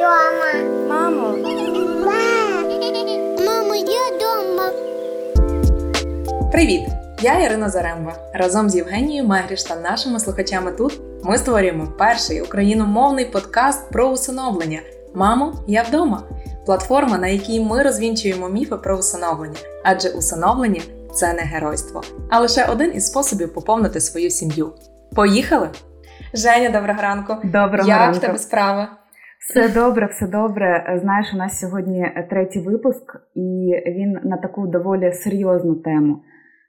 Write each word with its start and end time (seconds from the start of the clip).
дома. 0.00 0.52
Мамо, 0.88 1.36
Мамо, 3.46 3.74
я 3.74 4.18
дома. 4.20 4.70
Привіт! 6.52 6.80
Я 7.22 7.38
Ірина 7.38 7.68
Заремба. 7.68 8.14
Разом 8.34 8.70
з 8.70 8.76
Євгенією 8.76 9.28
Мегріш 9.28 9.62
та 9.62 9.76
нашими 9.76 10.20
слухачами 10.20 10.72
тут 10.72 11.00
ми 11.24 11.38
створюємо 11.38 11.86
перший 11.98 12.42
україномовний 12.42 13.24
подкаст 13.24 13.90
про 13.90 14.08
усиновлення. 14.08 14.80
Мамо, 15.14 15.64
я 15.66 15.82
вдома. 15.82 16.22
Платформа, 16.66 17.18
на 17.18 17.26
якій 17.26 17.60
ми 17.60 17.82
розвінчуємо 17.82 18.48
міфи 18.48 18.76
про 18.76 18.98
усиновлення, 18.98 19.58
адже 19.84 20.08
усиновлення 20.08 20.80
це 21.14 21.32
не 21.32 21.42
геройство, 21.42 22.02
а 22.30 22.40
лише 22.40 22.64
один 22.64 22.92
із 22.94 23.06
способів 23.06 23.54
поповнити 23.54 24.00
свою 24.00 24.30
сім'ю. 24.30 24.72
Поїхали! 25.14 25.70
Женя, 26.34 26.70
доброго 26.70 27.02
ранку! 27.02 27.36
Доброго 27.44 27.88
Як 27.88 27.98
ранку. 27.98 28.18
в 28.18 28.20
тебе 28.20 28.38
справи? 28.38 28.86
Все 29.40 29.68
добре, 29.68 30.06
все 30.06 30.26
добре. 30.26 30.98
Знаєш, 31.02 31.34
у 31.34 31.36
нас 31.36 31.60
сьогодні 31.60 32.12
третій 32.30 32.60
випуск, 32.60 33.16
і 33.34 33.72
він 33.86 34.18
на 34.24 34.36
таку 34.36 34.66
доволі 34.66 35.12
серйозну 35.12 35.74
тему. 35.74 36.22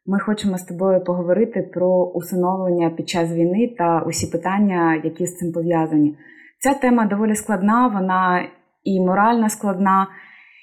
Ми 0.06 0.20
хочемо 0.20 0.58
з 0.58 0.64
тобою 0.64 1.04
поговорити 1.04 1.70
про 1.74 2.06
усиновлення 2.06 2.90
під 2.90 3.10
час 3.10 3.32
війни 3.32 3.76
та 3.78 4.02
усі 4.08 4.32
питання, 4.32 5.02
які 5.04 5.26
з 5.26 5.38
цим 5.38 5.52
пов'язані. 5.52 6.18
Ця 6.60 6.74
тема 6.74 7.06
доволі 7.06 7.36
складна, 7.36 7.88
вона 7.88 8.48
і 8.84 9.00
морально 9.00 9.50
складна, 9.50 10.08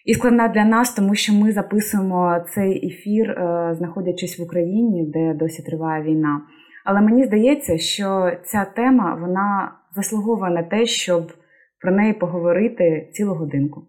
і 0.04 0.14
складна 0.14 0.48
для 0.48 0.64
нас, 0.64 0.94
тому 0.94 1.14
що 1.14 1.32
ми 1.32 1.52
записуємо 1.52 2.44
цей 2.54 2.86
ефір, 2.86 3.30
е, 3.30 3.74
знаходячись 3.78 4.38
в 4.38 4.42
Україні, 4.42 5.10
де 5.14 5.34
досі 5.34 5.62
триває 5.62 6.02
війна. 6.02 6.40
Але 6.84 7.00
мені 7.00 7.24
здається, 7.24 7.78
що 7.78 8.32
ця 8.44 8.64
тема 8.64 9.18
вона 9.20 9.72
заслуговує 9.96 10.50
на 10.50 10.62
те, 10.62 10.86
щоб 10.86 11.32
про 11.80 11.92
неї 11.92 12.12
поговорити 12.12 13.08
цілу 13.12 13.34
годинку. 13.34 13.86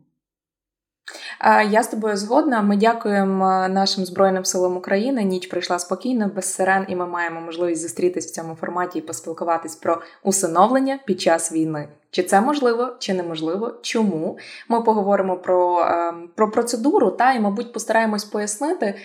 Я 1.70 1.84
з 1.84 1.88
тобою 1.88 2.18
згодна. 2.18 2.62
Ми 2.62 2.78
дякуємо 2.78 3.68
нашим 3.70 4.06
Збройним 4.06 4.46
силам 4.46 4.78
України. 4.78 5.24
Ніч 5.24 5.48
прийшла 5.48 5.80
спокійно, 5.80 6.32
без 6.36 6.54
сирен, 6.54 6.86
і 6.88 6.96
ми 6.96 7.08
маємо 7.08 7.42
можливість 7.42 7.82
зустрітись 7.82 8.26
в 8.26 8.32
цьому 8.32 8.56
форматі 8.56 9.00
і 9.00 9.02
поспілкуватись 9.02 9.76
про 9.76 10.02
усиновлення 10.24 11.00
під 11.06 11.22
час 11.22 11.52
війни. 11.52 11.90
Чи 12.12 12.24
це 12.24 12.42
можливо, 12.42 12.96
чи 13.00 13.14
неможливо? 13.14 13.74
Чому 13.82 14.38
ми 14.68 14.82
поговоримо 14.82 15.38
про, 15.38 15.82
е, 15.82 16.14
про 16.36 16.52
процедуру 16.52 17.12
та 17.12 17.34
і, 17.34 17.40
мабуть, 17.40 17.74
постараємось 17.74 18.24
пояснити, 18.24 18.96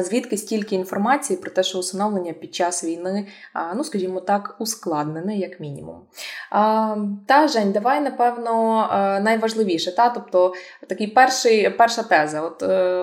звідки 0.00 0.36
стільки 0.36 0.74
інформації 0.74 1.38
про 1.38 1.50
те, 1.50 1.62
що 1.62 1.78
усиновлення 1.78 2.32
під 2.32 2.54
час 2.54 2.84
війни, 2.84 3.26
ну 3.76 3.84
скажімо 3.84 4.20
так, 4.20 4.56
ускладнене, 4.58 5.36
як 5.36 5.60
мінімум. 5.60 5.96
Та 7.26 7.48
Жень, 7.48 7.72
давай 7.72 8.00
напевно 8.00 8.82
е, 8.92 9.20
найважливіше, 9.20 9.96
та 9.96 10.08
тобто 10.08 10.54
такий 10.88 11.06
перший, 11.06 11.70
перша 11.70 12.02
теза. 12.02 12.40
От 12.40 12.62
е, 12.62 13.02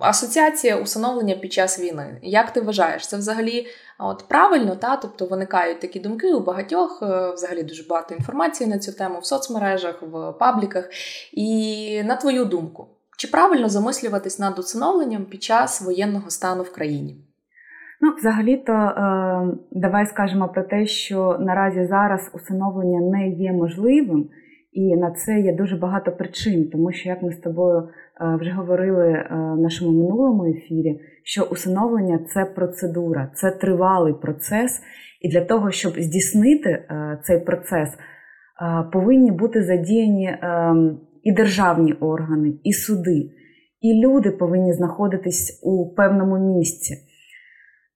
асоціація 0.00 0.76
усиновлення 0.76 1.34
під 1.34 1.52
час 1.52 1.80
війни. 1.80 2.18
Як 2.22 2.50
ти 2.50 2.60
вважаєш, 2.60 3.08
це 3.08 3.16
взагалі 3.16 3.66
от 4.02 4.24
правильно? 4.28 4.76
Та 4.76 4.96
тобто 4.96 5.26
виникають 5.26 5.80
такі 5.80 6.00
думки 6.00 6.34
у 6.34 6.44
багатьох, 6.44 7.02
е, 7.02 7.32
взагалі 7.32 7.62
дуже 7.62 7.84
багато 7.88 8.14
інформації 8.14 8.70
на 8.70 8.78
цю 8.78 8.92
тему 8.92 9.18
в 9.18 9.26
соцмережах, 9.26 10.02
в 10.02 10.32
пабліках. 10.32 10.88
І 11.32 12.02
на 12.04 12.16
твою 12.16 12.44
думку, 12.44 12.86
чи 13.18 13.28
правильно 13.28 13.68
замислюватись 13.68 14.38
над 14.38 14.58
усиновленням 14.58 15.24
під 15.24 15.42
час 15.42 15.82
воєнного 15.82 16.30
стану 16.30 16.62
в 16.62 16.72
країні? 16.72 17.16
Ну, 18.02 18.14
взагалі-то, 18.18 18.72
е, 18.72 19.58
давай 19.70 20.06
скажемо 20.06 20.48
про 20.48 20.62
те, 20.62 20.86
що 20.86 21.36
наразі 21.40 21.86
зараз 21.86 22.30
усиновлення 22.34 23.00
не 23.00 23.28
є 23.28 23.52
можливим, 23.52 24.28
і 24.72 24.96
на 24.96 25.10
це 25.10 25.40
є 25.40 25.52
дуже 25.52 25.76
багато 25.76 26.12
причин, 26.12 26.68
тому 26.72 26.92
що, 26.92 27.08
як 27.08 27.22
ми 27.22 27.32
з 27.32 27.36
тобою 27.36 27.88
е, 28.20 28.36
вже 28.40 28.50
говорили 28.50 29.08
е, 29.08 29.26
в 29.30 29.60
нашому 29.60 30.02
минулому 30.02 30.44
ефірі, 30.44 31.00
що 31.24 31.42
усиновлення 31.42 32.18
це 32.34 32.44
процедура, 32.44 33.32
це 33.34 33.50
тривалий 33.50 34.14
процес, 34.14 34.80
і 35.20 35.28
для 35.28 35.44
того, 35.44 35.70
щоб 35.70 35.92
здійснити 35.92 36.70
е, 36.70 37.20
цей 37.24 37.40
процес, 37.40 37.88
е, 37.88 37.96
повинні 38.92 39.30
бути 39.30 39.64
задіяні 39.64 40.26
е, 40.26 40.74
і 41.22 41.32
державні 41.32 41.92
органи, 41.92 42.54
і 42.64 42.72
суди, 42.72 43.30
і 43.80 44.06
люди 44.06 44.30
повинні 44.30 44.72
знаходитись 44.72 45.60
у 45.62 45.94
певному 45.94 46.56
місці. 46.56 46.94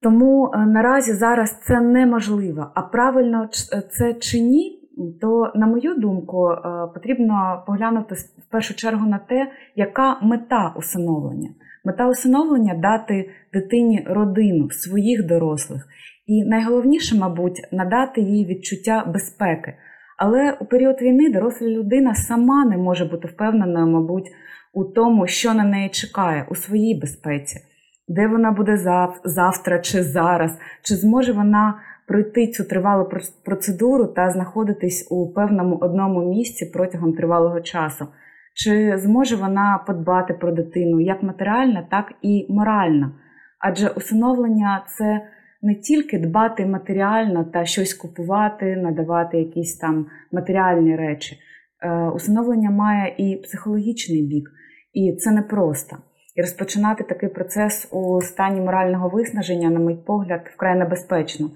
Тому 0.02 0.52
наразі 0.66 1.12
зараз 1.12 1.60
це 1.66 1.80
неможливо. 1.80 2.72
А 2.74 2.82
правильно 2.82 3.48
це 3.90 4.14
чи 4.14 4.40
ні, 4.40 4.83
то, 5.20 5.52
на 5.54 5.66
мою 5.66 5.94
думку, 5.94 6.50
е, 6.50 6.58
потрібно 6.94 7.64
поглянути 7.66 8.14
в 8.14 8.50
першу 8.50 8.74
чергу 8.74 9.06
на 9.06 9.18
те, 9.18 9.50
яка 9.76 10.18
мета 10.22 10.74
усиновлення. 10.76 11.48
Мета 11.84 12.08
усиновлення 12.08 12.74
дати 12.74 13.30
дитині 13.52 14.06
родину 14.06 14.70
своїх 14.70 15.26
дорослих. 15.26 15.86
І 16.26 16.44
найголовніше, 16.44 17.16
мабуть, 17.18 17.68
надати 17.72 18.20
їй 18.20 18.46
відчуття 18.46 19.04
безпеки. 19.14 19.74
Але 20.18 20.56
у 20.60 20.64
період 20.64 21.02
війни 21.02 21.32
доросла 21.32 21.68
людина 21.68 22.14
сама 22.14 22.64
не 22.64 22.76
може 22.76 23.04
бути 23.04 23.28
впевненою, 23.28 23.86
мабуть, 23.86 24.30
у 24.72 24.84
тому, 24.84 25.26
що 25.26 25.54
на 25.54 25.64
неї 25.64 25.88
чекає, 25.88 26.46
у 26.50 26.54
своїй 26.54 27.00
безпеці 27.00 27.60
де 28.08 28.26
вона 28.26 28.50
буде 28.50 28.76
зав- 28.76 29.20
завтра 29.24 29.78
чи 29.78 30.02
зараз, 30.02 30.58
чи 30.82 30.94
зможе 30.94 31.32
вона 31.32 31.74
пройти 32.08 32.46
цю 32.46 32.64
тривалу 32.64 33.04
проц- 33.04 33.32
процедуру 33.44 34.06
та 34.06 34.30
знаходитись 34.30 35.08
у 35.10 35.32
певному 35.32 35.76
одному 35.76 36.28
місці 36.30 36.70
протягом 36.74 37.12
тривалого 37.12 37.60
часу, 37.60 38.06
чи 38.54 38.98
зможе 38.98 39.36
вона 39.36 39.84
подбати 39.86 40.34
про 40.34 40.52
дитину 40.52 41.00
як 41.00 41.22
матеріально, 41.22 41.86
так 41.90 42.12
і 42.22 42.46
морально. 42.48 43.12
Адже 43.58 43.88
усиновлення 43.88 44.84
це 44.98 45.20
не 45.62 45.74
тільки 45.74 46.18
дбати 46.18 46.66
матеріально 46.66 47.44
та 47.44 47.64
щось 47.64 47.94
купувати, 47.94 48.76
надавати 48.76 49.38
якісь 49.38 49.76
там 49.76 50.06
матеріальні 50.32 50.96
речі. 50.96 51.36
Е, 51.82 52.10
Усиновлення 52.10 52.70
має 52.70 53.14
і 53.18 53.36
психологічний 53.36 54.22
бік, 54.22 54.50
і 54.92 55.16
це 55.16 55.30
непросто. 55.30 55.96
І 56.36 56.40
розпочинати 56.40 57.04
такий 57.04 57.28
процес 57.28 57.88
у 57.92 58.20
стані 58.22 58.60
морального 58.60 59.08
виснаження, 59.08 59.70
на 59.70 59.80
мій 59.80 59.98
погляд, 60.06 60.40
вкрай 60.54 60.78
небезпечно. 60.78 61.50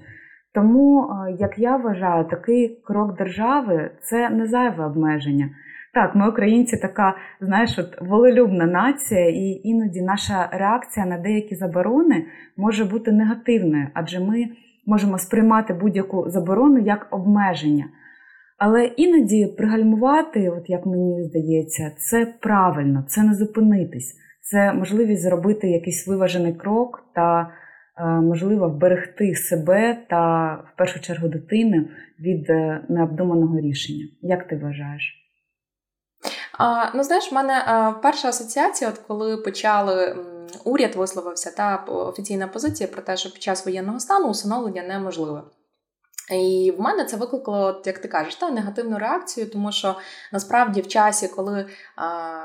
Тому, 0.58 1.02
е, 1.02 1.36
як 1.40 1.58
я 1.58 1.76
вважаю, 1.76 2.24
такий 2.24 2.80
крок 2.84 3.16
держави 3.16 3.90
це 4.02 4.30
не 4.30 4.46
зайве 4.46 4.86
обмеження. 4.86 5.50
Так, 5.94 6.14
ми, 6.14 6.28
українці, 6.28 6.76
така, 6.76 7.16
знаєш, 7.40 7.78
от 7.78 8.00
волелюбна 8.00 8.66
нація, 8.66 9.28
і 9.28 9.60
іноді 9.64 10.02
наша 10.02 10.48
реакція 10.52 11.06
на 11.06 11.18
деякі 11.18 11.54
заборони 11.54 12.26
може 12.56 12.84
бути 12.84 13.12
негативною, 13.12 13.86
адже 13.94 14.20
ми 14.20 14.44
можемо 14.86 15.18
сприймати 15.18 15.74
будь-яку 15.74 16.30
заборону 16.30 16.78
як 16.78 17.06
обмеження. 17.10 17.84
Але 18.58 18.84
іноді 18.84 19.46
пригальмувати, 19.46 20.50
от 20.50 20.70
як 20.70 20.86
мені 20.86 21.24
здається, 21.24 21.92
це 21.98 22.34
правильно, 22.40 23.04
це 23.08 23.22
не 23.22 23.34
зупинитись 23.34 24.14
це 24.50 24.72
можливість 24.72 25.22
зробити 25.22 25.70
якийсь 25.70 26.08
виважений 26.08 26.52
крок 26.52 27.04
та, 27.14 27.50
можливо, 28.06 28.68
вберегти 28.68 29.34
себе 29.34 29.98
та 30.10 30.54
в 30.54 30.76
першу 30.78 31.00
чергу 31.00 31.28
дитину 31.28 31.88
від 32.20 32.50
е, 32.50 32.84
необдуманого 32.88 33.60
рішення. 33.60 34.08
Як 34.22 34.48
ти 34.48 34.56
вважаєш? 34.56 35.14
А, 36.58 36.96
ну, 36.96 37.02
знаєш, 37.02 37.32
в 37.32 37.34
мене 37.34 37.62
а, 37.66 37.92
перша 37.92 38.28
асоціація, 38.28 38.90
от 38.90 38.98
коли 38.98 39.36
почали 39.36 40.16
уряд 40.64 40.96
висловився 40.96 41.50
та 41.50 41.76
офіційна 41.76 42.48
позиція 42.48 42.88
про 42.88 43.02
те, 43.02 43.16
що 43.16 43.32
під 43.32 43.42
час 43.42 43.66
воєнного 43.66 44.00
стану 44.00 44.28
усиновлення 44.28 44.82
неможливе. 44.82 45.42
І 46.30 46.74
в 46.78 46.80
мене 46.80 47.04
це 47.04 47.16
викликало, 47.16 47.66
от, 47.66 47.86
як 47.86 47.98
ти 47.98 48.08
кажеш, 48.08 48.34
та 48.34 48.50
негативну 48.50 48.98
реакцію, 48.98 49.50
тому 49.50 49.72
що 49.72 49.96
насправді 50.32 50.80
в 50.80 50.88
часі, 50.88 51.28
коли 51.28 51.66
а, 51.96 52.38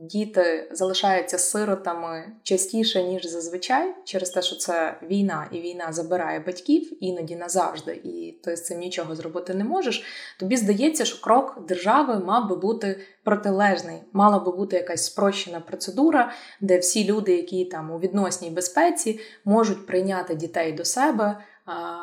діти 0.00 0.68
залишаються 0.72 1.38
сиротами 1.38 2.32
частіше, 2.42 3.02
ніж 3.02 3.26
зазвичай, 3.26 3.94
через 4.04 4.30
те, 4.30 4.42
що 4.42 4.56
це 4.56 4.98
війна, 5.02 5.48
і 5.52 5.60
війна 5.60 5.92
забирає 5.92 6.40
батьків 6.40 7.04
іноді 7.04 7.36
назавжди, 7.36 8.00
і 8.04 8.40
ти 8.44 8.56
з 8.56 8.64
цим 8.64 8.78
нічого 8.78 9.14
зробити 9.14 9.54
не 9.54 9.64
можеш. 9.64 10.04
Тобі 10.38 10.56
здається, 10.56 11.04
що 11.04 11.20
крок 11.20 11.66
держави 11.68 12.18
мав 12.18 12.48
би 12.48 12.56
бути 12.56 13.00
протилежний, 13.24 14.02
мала 14.12 14.38
би 14.38 14.52
бути 14.52 14.76
якась 14.76 15.04
спрощена 15.04 15.60
процедура, 15.60 16.32
де 16.60 16.78
всі 16.78 17.04
люди, 17.04 17.36
які 17.36 17.64
там 17.64 17.90
у 17.90 17.98
відносній 17.98 18.50
безпеці, 18.50 19.20
можуть 19.44 19.86
прийняти 19.86 20.34
дітей 20.34 20.72
до 20.72 20.84
себе 20.84 21.36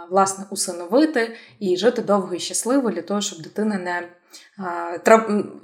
власне 0.10 0.46
усиновити 0.50 1.36
і 1.60 1.78
жити 1.78 2.02
довго 2.02 2.34
і 2.34 2.40
щасливо 2.40 2.90
для 2.90 3.02
того, 3.02 3.22
щоб 3.22 3.42
дитина 3.42 3.78
не. 3.78 4.10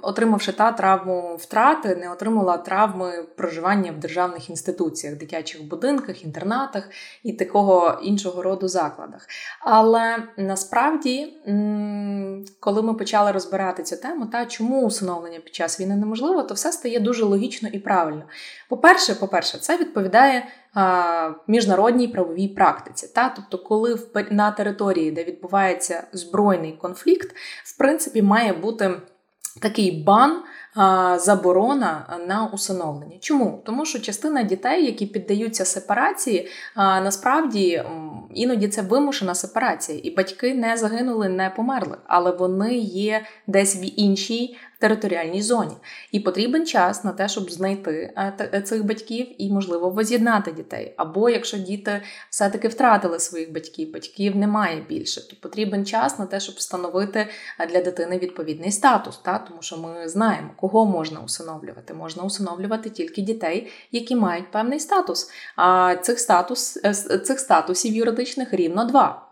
Отримавши 0.02 0.52
та 0.52 0.72
травму 0.72 1.36
втрати, 1.36 1.96
не 1.96 2.12
отримала 2.12 2.56
травми 2.56 3.22
проживання 3.36 3.92
в 3.92 3.98
державних 3.98 4.50
інституціях, 4.50 5.16
дитячих 5.16 5.68
будинках, 5.68 6.24
інтернатах 6.24 6.88
і 7.22 7.32
такого 7.32 7.98
іншого 8.02 8.42
роду 8.42 8.68
закладах. 8.68 9.26
Але 9.60 10.22
насправді, 10.36 11.36
коли 12.60 12.82
ми 12.82 12.94
почали 12.94 13.32
розбирати 13.32 13.82
цю 13.82 13.96
тему, 13.96 14.26
та 14.26 14.46
чому 14.46 14.86
усиновлення 14.86 15.40
під 15.40 15.54
час 15.54 15.80
війни 15.80 15.96
неможливо, 15.96 16.42
то 16.42 16.54
все 16.54 16.72
стає 16.72 17.00
дуже 17.00 17.24
логічно 17.24 17.68
і 17.72 17.78
правильно. 17.78 18.22
По-перше, 18.68 19.14
по-перше, 19.14 19.58
це 19.58 19.76
відповідає 19.76 20.46
міжнародній 21.46 22.08
правовій 22.08 22.48
практиці. 22.48 23.08
Та? 23.14 23.28
Тобто, 23.28 23.58
коли 23.58 23.98
на 24.30 24.50
території, 24.50 25.10
де 25.10 25.24
відбувається 25.24 26.06
збройний 26.12 26.72
конфлікт, 26.72 27.36
в 27.64 27.78
принципі, 27.78 28.22
має 28.22 28.52
бути 28.54 28.90
такий 29.60 30.02
бан. 30.02 30.42
Заборона 31.16 32.18
на 32.28 32.50
усиновлення. 32.52 33.16
Чому? 33.20 33.62
Тому 33.66 33.84
що 33.84 34.00
частина 34.00 34.42
дітей, 34.42 34.84
які 34.84 35.06
піддаються 35.06 35.64
сепарації, 35.64 36.48
насправді 36.76 37.84
іноді 38.34 38.68
це 38.68 38.82
вимушена 38.82 39.34
сепарація, 39.34 40.00
і 40.02 40.10
батьки 40.10 40.54
не 40.54 40.76
загинули, 40.76 41.28
не 41.28 41.50
померли, 41.50 41.96
але 42.06 42.30
вони 42.30 42.74
є 42.78 43.24
десь 43.46 43.76
в 43.76 43.84
іншій 44.00 44.56
територіальній 44.78 45.42
зоні. 45.42 45.76
І 46.12 46.20
потрібен 46.20 46.66
час 46.66 47.04
на 47.04 47.12
те, 47.12 47.28
щоб 47.28 47.50
знайти 47.50 48.14
е, 48.16 48.50
е, 48.54 48.62
цих 48.62 48.84
батьків 48.84 49.26
і, 49.38 49.52
можливо, 49.52 49.90
воз'єднати 49.90 50.52
дітей. 50.52 50.94
Або 50.96 51.30
якщо 51.30 51.58
діти 51.58 52.02
все-таки 52.30 52.68
втратили 52.68 53.20
своїх 53.20 53.52
батьків, 53.52 53.92
батьків 53.92 54.36
немає 54.36 54.84
більше, 54.88 55.28
то 55.28 55.36
потрібен 55.40 55.86
час 55.86 56.18
на 56.18 56.26
те, 56.26 56.40
щоб 56.40 56.54
встановити 56.54 57.26
е, 57.60 57.66
для 57.66 57.82
дитини 57.82 58.18
відповідний 58.18 58.72
статус. 58.72 59.18
Та? 59.18 59.38
Тому 59.38 59.62
що 59.62 59.76
ми 59.76 60.08
знаємо, 60.08 60.50
кого 60.56 60.86
можна 60.86 61.20
усиновлювати. 61.20 61.94
Можна 61.94 62.22
усиновлювати 62.22 62.90
тільки 62.90 63.22
дітей, 63.22 63.70
які 63.92 64.16
мають 64.16 64.50
певний 64.50 64.80
статус. 64.80 65.30
А 65.56 65.96
цих 65.96 66.18
статус, 66.18 66.72
цих 67.24 67.40
статусів 67.40 67.94
юридичних 67.94 68.54
рівно 68.54 68.84
два: 68.84 69.28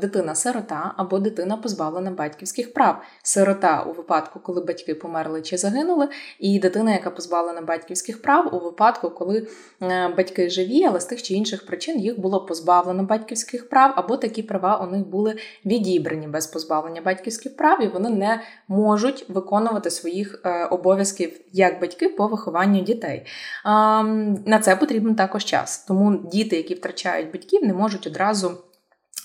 дитина-сирота 0.00 0.94
або 0.96 1.18
дитина 1.18 1.56
позбавлена 1.56 2.10
батьківських 2.10 2.74
прав. 2.74 3.02
Сирота 3.22 3.82
у 3.82 3.92
випадку, 3.92 4.40
коли 4.40 4.60
батьки 4.60 4.77
батьки 4.78 4.94
померли 4.94 5.42
чи 5.42 5.56
загинули, 5.56 6.08
і 6.38 6.58
дитина, 6.58 6.92
яка 6.92 7.10
позбавлена 7.10 7.60
батьківських 7.60 8.22
прав 8.22 8.54
у 8.54 8.58
випадку, 8.58 9.10
коли 9.10 9.46
е, 9.82 10.08
батьки 10.16 10.50
живі, 10.50 10.84
але 10.84 11.00
з 11.00 11.04
тих 11.04 11.22
чи 11.22 11.34
інших 11.34 11.66
причин 11.66 12.00
їх 12.00 12.20
було 12.20 12.46
позбавлено 12.46 13.02
батьківських 13.02 13.68
прав, 13.68 13.92
або 13.96 14.16
такі 14.16 14.42
права 14.42 14.76
у 14.76 14.90
них 14.90 15.06
були 15.06 15.36
відібрані 15.64 16.26
без 16.26 16.46
позбавлення 16.46 17.00
батьківських 17.00 17.56
прав, 17.56 17.82
і 17.82 17.88
вони 17.88 18.10
не 18.10 18.40
можуть 18.68 19.24
виконувати 19.28 19.90
своїх 19.90 20.40
е, 20.44 20.64
обов'язків 20.64 21.40
як 21.52 21.80
батьки 21.80 22.08
по 22.08 22.26
вихованню 22.26 22.80
дітей. 22.80 23.26
На 24.44 24.60
це 24.62 24.76
потрібен 24.76 25.14
також 25.14 25.44
час. 25.44 25.84
Тому 25.88 26.16
діти, 26.16 26.56
які 26.56 26.74
втрачають 26.74 27.32
батьків, 27.32 27.64
не 27.64 27.72
можуть 27.72 28.06
одразу. 28.06 28.67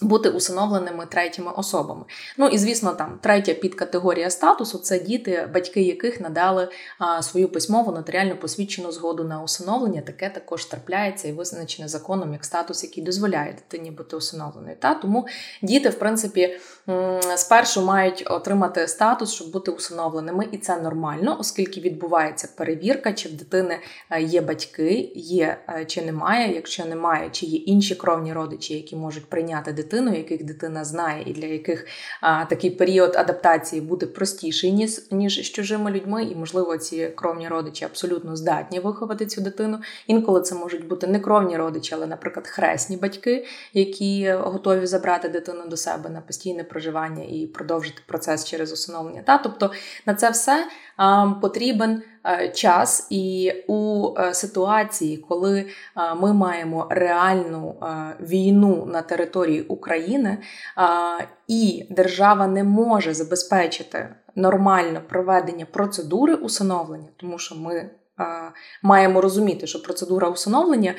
Бути 0.02 0.30
усиновленими 0.30 1.06
третіми 1.06 1.52
особами. 1.52 2.04
Ну 2.38 2.48
і 2.48 2.58
звісно, 2.58 2.94
там 2.94 3.20
третя 3.22 3.54
підкатегорія 3.54 4.30
статусу 4.30 4.78
це 4.78 5.00
діти, 5.00 5.50
батьки 5.54 5.82
яких 5.82 6.22
надали 6.22 6.70
а, 7.00 7.22
свою 7.22 7.50
письмову 7.50 7.92
нотаріально 7.92 8.36
посвідчену 8.36 8.92
згоду 8.92 9.24
на 9.24 9.44
усиновлення. 9.44 10.02
Таке 10.02 10.30
також 10.30 10.66
трапляється 10.66 11.28
і 11.28 11.32
визначене 11.32 11.88
законом 11.88 12.34
як 12.34 12.46
статус, 12.46 12.84
який 12.84 13.04
дозволяє 13.04 13.54
дитині 13.54 13.92
бути 13.92 14.16
усиновленою. 14.16 14.76
Та 14.80 14.94
тому 14.94 15.28
діти, 15.62 15.90
в 15.90 16.00
принципі, 16.00 16.60
спершу 17.36 17.82
мають 17.82 18.24
отримати 18.28 18.88
статус, 18.88 19.34
щоб 19.34 19.52
бути 19.52 19.72
усиновленими, 19.72 20.48
і 20.52 20.58
це 20.58 20.78
нормально, 20.78 21.38
оскільки 21.40 21.82
відбувається 21.82 22.50
перевірка, 22.58 23.14
чи 23.14 23.30
в 23.30 23.34
дитини 23.34 23.80
е, 24.10 24.22
є 24.22 24.42
батьки, 24.42 25.12
є 25.16 25.58
е, 25.70 25.86
чи 25.86 26.02
немає. 26.02 26.56
Якщо 26.56 26.86
немає, 26.86 27.30
чи 27.32 27.46
є 27.46 27.58
інші 27.58 27.96
кровні 27.96 28.34
родичі, 28.34 28.74
які 28.74 28.96
можуть 28.96 29.30
прийняти 29.30 29.72
дитину 29.72 29.83
дитину, 29.84 30.16
яких 30.16 30.44
дитина 30.44 30.86
знає, 30.86 31.24
і 31.26 31.34
для 31.34 31.48
яких 31.48 31.88
а, 32.22 32.46
такий 32.46 32.70
період 32.70 33.16
адаптації 33.16 33.82
буде 33.82 34.06
простіший, 34.06 34.72
ніж 34.72 35.02
ніж 35.12 35.40
з 35.40 35.52
чужими 35.52 35.92
людьми, 35.92 36.24
і, 36.24 36.36
можливо, 36.36 36.78
ці 36.78 37.08
кровні 37.08 37.48
родичі 37.48 37.86
абсолютно 37.86 38.36
здатні 38.36 38.80
виховати 38.80 39.26
цю 39.26 39.42
дитину. 39.42 39.80
Інколи 40.08 40.42
це 40.42 40.56
можуть 40.56 40.88
бути 40.88 41.08
не 41.08 41.20
кровні 41.20 41.58
родичі, 41.58 41.96
але, 41.96 42.08
наприклад, 42.08 42.48
хресні 42.48 42.98
батьки, 42.98 43.46
які 43.74 44.32
готові 44.32 44.86
забрати 44.86 45.30
дитину 45.30 45.68
до 45.68 45.78
себе 45.78 46.10
на 46.10 46.22
постійне 46.22 46.64
проживання 46.64 47.24
і 47.24 47.48
продовжити 47.48 48.02
процес 48.06 48.46
через 48.46 48.72
усиновлення. 48.72 49.22
Та 49.26 49.38
тобто 49.38 49.72
на 50.06 50.14
це 50.14 50.30
все 50.30 50.68
а, 50.98 51.28
потрібен. 51.42 52.04
Е, 52.26 52.50
час, 52.50 53.08
і 53.10 53.54
у 53.68 54.10
е, 54.18 54.34
ситуації, 54.34 55.18
коли 55.18 55.60
е, 55.60 55.66
ми 56.16 56.34
маємо 56.34 56.88
реальну 56.90 57.76
війну 58.20 58.86
на 58.86 59.02
території 59.02 59.62
України, 59.62 60.38
і 61.48 61.86
держава 61.90 62.48
не 62.48 62.64
може 62.64 63.14
забезпечити 63.14 64.16
нормальне 64.36 65.00
проведення 65.00 65.66
процедури 65.66 66.36
усиновлення, 66.36 67.08
тому 67.18 67.40
що 67.40 67.56
ми 67.56 67.90
маємо 68.82 69.22
розуміти, 69.22 69.68
що 69.68 69.82
процедура 69.82 70.30
усиновлення 70.30 70.94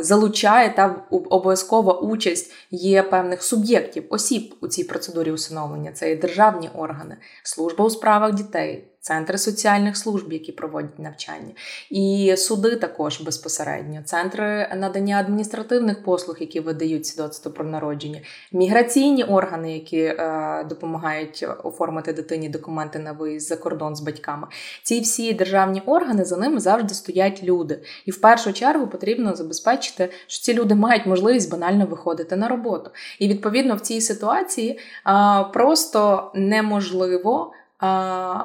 залучає 0.00 0.74
та 0.74 0.96
обов'язкова 1.10 1.92
участь 1.92 2.52
є 2.70 3.02
певних 3.02 3.42
суб'єктів, 3.42 4.04
осіб 4.10 4.54
у 4.60 4.68
цій 4.68 4.84
процедурі 4.84 5.32
усиновлення. 5.32 5.92
Це 5.92 6.12
і 6.12 6.16
державні 6.16 6.70
органи, 6.74 7.16
служба 7.42 7.84
у 7.84 7.90
справах 7.90 8.34
дітей, 8.34 8.89
центри 9.00 9.38
соціальних 9.38 9.96
служб, 9.96 10.32
які 10.32 10.52
проводять 10.52 10.98
навчання, 10.98 11.52
і 11.90 12.34
суди 12.36 12.76
також 12.76 13.20
безпосередньо, 13.20 14.02
центри 14.04 14.68
надання 14.76 15.18
адміністративних 15.18 16.02
послуг, 16.02 16.36
які 16.40 16.60
видають 16.60 17.06
свідоцтво 17.06 17.52
про 17.52 17.64
народження, 17.64 18.20
міграційні 18.52 19.24
органи, 19.24 19.72
які 19.72 19.98
е, 19.98 20.66
допомагають 20.68 21.46
оформити 21.64 22.12
дитині 22.12 22.48
документи 22.48 22.98
на 22.98 23.12
виїзд 23.12 23.48
за 23.48 23.56
кордон 23.56 23.96
з 23.96 24.00
батьками. 24.00 24.46
Ці 24.82 25.00
всі 25.00 25.32
державні 25.32 25.82
органи 25.86 26.24
за 26.24 26.36
ними 26.36 26.60
завжди 26.60 26.94
стоять 26.94 27.42
люди. 27.42 27.82
І 28.06 28.10
в 28.10 28.20
першу 28.20 28.52
чергу 28.52 28.86
потрібно 28.86 29.36
забезпечити, 29.36 30.10
що 30.26 30.42
ці 30.42 30.54
люди 30.54 30.74
мають 30.74 31.06
можливість 31.06 31.50
банально 31.50 31.86
виходити 31.86 32.36
на 32.36 32.48
роботу. 32.48 32.90
І 33.18 33.28
відповідно 33.28 33.76
в 33.76 33.80
цій 33.80 34.00
ситуації 34.00 34.78
е, 35.06 35.44
просто 35.52 36.30
неможливо. 36.34 37.52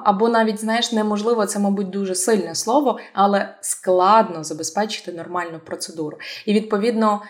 Або 0.04 0.30
навіть, 0.30 0.60
знаєш, 0.60 0.92
неможливо, 0.92 1.46
це, 1.46 1.60
мабуть, 1.60 1.90
дуже 1.90 2.16
сильне 2.16 2.56
слово, 2.56 3.00
але 3.14 3.56
складно 3.62 4.44
забезпечити 4.44 5.12
нормальну 5.12 5.60
процедуру. 5.60 6.18
І, 6.46 6.54
відповідно, 6.54 7.22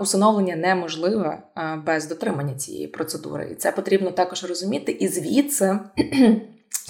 усиновлення 0.00 0.56
неможливе 0.56 1.42
без 1.86 2.08
дотримання 2.08 2.54
цієї 2.54 2.86
процедури. 2.86 3.48
І 3.52 3.54
це 3.54 3.72
потрібно 3.72 4.10
також 4.10 4.44
розуміти. 4.44 4.92
І 4.92 5.08
звідси. 5.08 5.78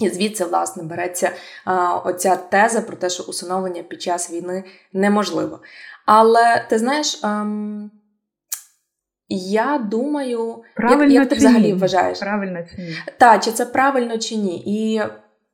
І 0.00 0.08
звідси, 0.08 0.44
власне, 0.44 0.82
береться 0.82 1.30
а, 1.64 1.96
оця 1.96 2.36
теза 2.36 2.80
про 2.80 2.96
те, 2.96 3.10
що 3.10 3.22
усиновлення 3.22 3.82
під 3.82 4.02
час 4.02 4.30
війни 4.32 4.64
неможливо. 4.92 5.60
Але 6.06 6.66
ти 6.70 6.78
знаєш, 6.78 7.20
ем, 7.24 7.90
я 9.36 9.78
думаю, 9.90 10.62
правильно 10.74 11.04
як, 11.04 11.12
як 11.12 11.28
ти 11.28 11.34
взагалі 11.34 11.72
вважаєш? 11.72 12.18
Правильно 12.18 12.58
чи 12.70 12.82
ні? 12.82 12.96
Так, 13.18 13.44
чи 13.44 13.50
це 13.50 13.66
правильно 13.66 14.18
чи 14.18 14.36
ні? 14.36 14.62
І 14.66 15.02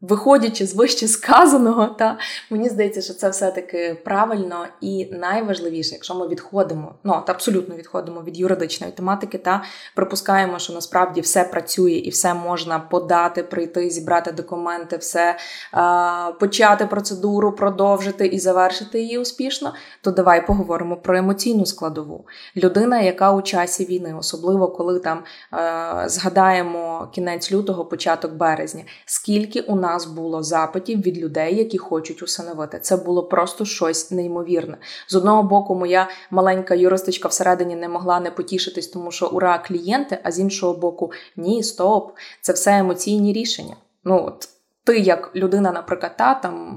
Виходячи 0.01 0.67
з 0.67 0.75
вище 0.75 1.09
сказаного, 1.09 1.87
та 1.87 2.19
мені 2.51 2.69
здається, 2.69 3.03
що 3.03 3.15
це 3.15 3.29
все-таки 3.29 3.97
правильно 4.05 4.67
і 4.81 5.09
найважливіше, 5.13 5.95
якщо 5.95 6.15
ми 6.15 6.29
відходимо, 6.29 6.95
ну 7.05 7.23
та 7.27 7.33
абсолютно 7.33 7.77
відходимо 7.77 8.23
від 8.23 8.39
юридичної 8.39 8.93
тематики, 8.93 9.39
та 9.39 9.63
припускаємо, 9.95 10.59
що 10.59 10.73
насправді 10.73 11.21
все 11.21 11.45
працює 11.45 11.93
і 11.93 12.11
все 12.11 12.35
можна 12.35 12.79
подати, 12.79 13.43
прийти, 13.43 13.91
зібрати 13.91 14.33
документи, 14.33 14.97
все 14.97 15.37
е, 15.75 16.33
почати 16.41 16.87
процедуру, 16.87 17.53
продовжити 17.53 18.27
і 18.27 18.39
завершити 18.39 19.01
її 19.01 19.19
успішно. 19.19 19.75
То 20.01 20.11
давай 20.11 20.47
поговоримо 20.47 20.97
про 20.97 21.19
емоційну 21.19 21.67
складову. 21.67 22.27
Людина, 22.57 23.01
яка 23.01 23.33
у 23.33 23.43
часі 23.43 23.85
війни, 23.85 24.15
особливо 24.19 24.69
коли 24.69 25.01
там 25.01 25.23
е, 25.53 26.09
згадаємо 26.09 27.09
кінець 27.15 27.53
лютого, 27.53 27.85
початок 27.85 28.33
березня, 28.33 28.85
скільки 29.07 29.61
у 29.61 29.77
нас 29.77 29.96
нас 29.97 30.07
було 30.07 30.43
запитів 30.43 31.01
від 31.01 31.19
людей, 31.19 31.57
які 31.57 31.79
хочуть 31.79 32.23
усиновити. 32.23 32.79
Це 32.79 32.97
було 32.97 33.23
просто 33.23 33.65
щось 33.65 34.11
неймовірне. 34.11 34.77
З 35.09 35.15
одного 35.15 35.43
боку, 35.43 35.75
моя 35.75 36.09
маленька 36.31 36.75
юристичка 36.75 37.29
всередині 37.29 37.77
не 37.77 37.89
могла 37.89 38.21
не 38.21 38.31
потішитись, 38.31 38.89
тому 38.89 39.11
що 39.11 39.27
ура, 39.27 39.59
клієнти, 39.59 40.19
а 40.23 40.33
з 40.33 40.39
іншого 40.39 40.75
боку, 40.75 41.13
ні, 41.37 41.63
стоп, 41.63 42.13
це 42.41 42.53
все 42.53 42.79
емоційні 42.79 43.33
рішення. 43.33 43.77
Ну 44.05 44.25
от. 44.27 44.49
Ти, 44.85 44.99
як 44.99 45.31
людина, 45.37 45.73
наприклад, 45.73 46.17
та 46.17 46.35
там 46.35 46.77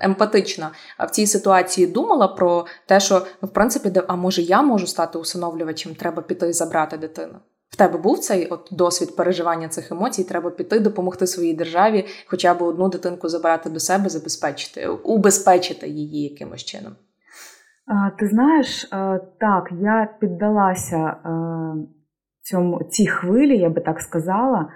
емпатична, 0.00 0.70
в 0.98 1.10
цій 1.10 1.26
ситуації 1.26 1.86
думала 1.86 2.28
про 2.28 2.66
те, 2.86 3.00
що 3.00 3.26
ну, 3.42 3.48
в 3.48 3.52
принципі, 3.52 4.00
а 4.08 4.16
може 4.16 4.42
я 4.42 4.62
можу 4.62 4.86
стати 4.86 5.18
усиновлювачем, 5.18 5.94
треба 5.94 6.22
піти 6.22 6.48
і 6.48 6.52
забрати 6.52 6.96
дитину 6.96 7.38
Тебе 7.78 7.98
був 7.98 8.18
цей 8.18 8.46
от 8.46 8.68
досвід 8.72 9.16
переживання 9.16 9.68
цих 9.68 9.92
емоцій, 9.92 10.24
треба 10.24 10.50
піти, 10.50 10.80
допомогти 10.80 11.26
своїй 11.26 11.54
державі, 11.54 12.04
хоча 12.26 12.54
б 12.54 12.62
одну 12.62 12.88
дитинку 12.88 13.28
забирати 13.28 13.70
до 13.70 13.80
себе, 13.80 14.08
забезпечити, 14.08 14.88
убезпечити 14.88 15.88
її 15.88 16.28
якимось 16.28 16.64
чином. 16.64 16.92
Ти 18.18 18.28
знаєш, 18.28 18.88
так, 19.40 19.72
я 19.80 20.08
піддалася 20.20 21.16
цьому 22.42 22.84
цій 22.90 23.06
хвилі, 23.06 23.58
я 23.58 23.70
би 23.70 23.80
так 23.80 24.00
сказала. 24.00 24.68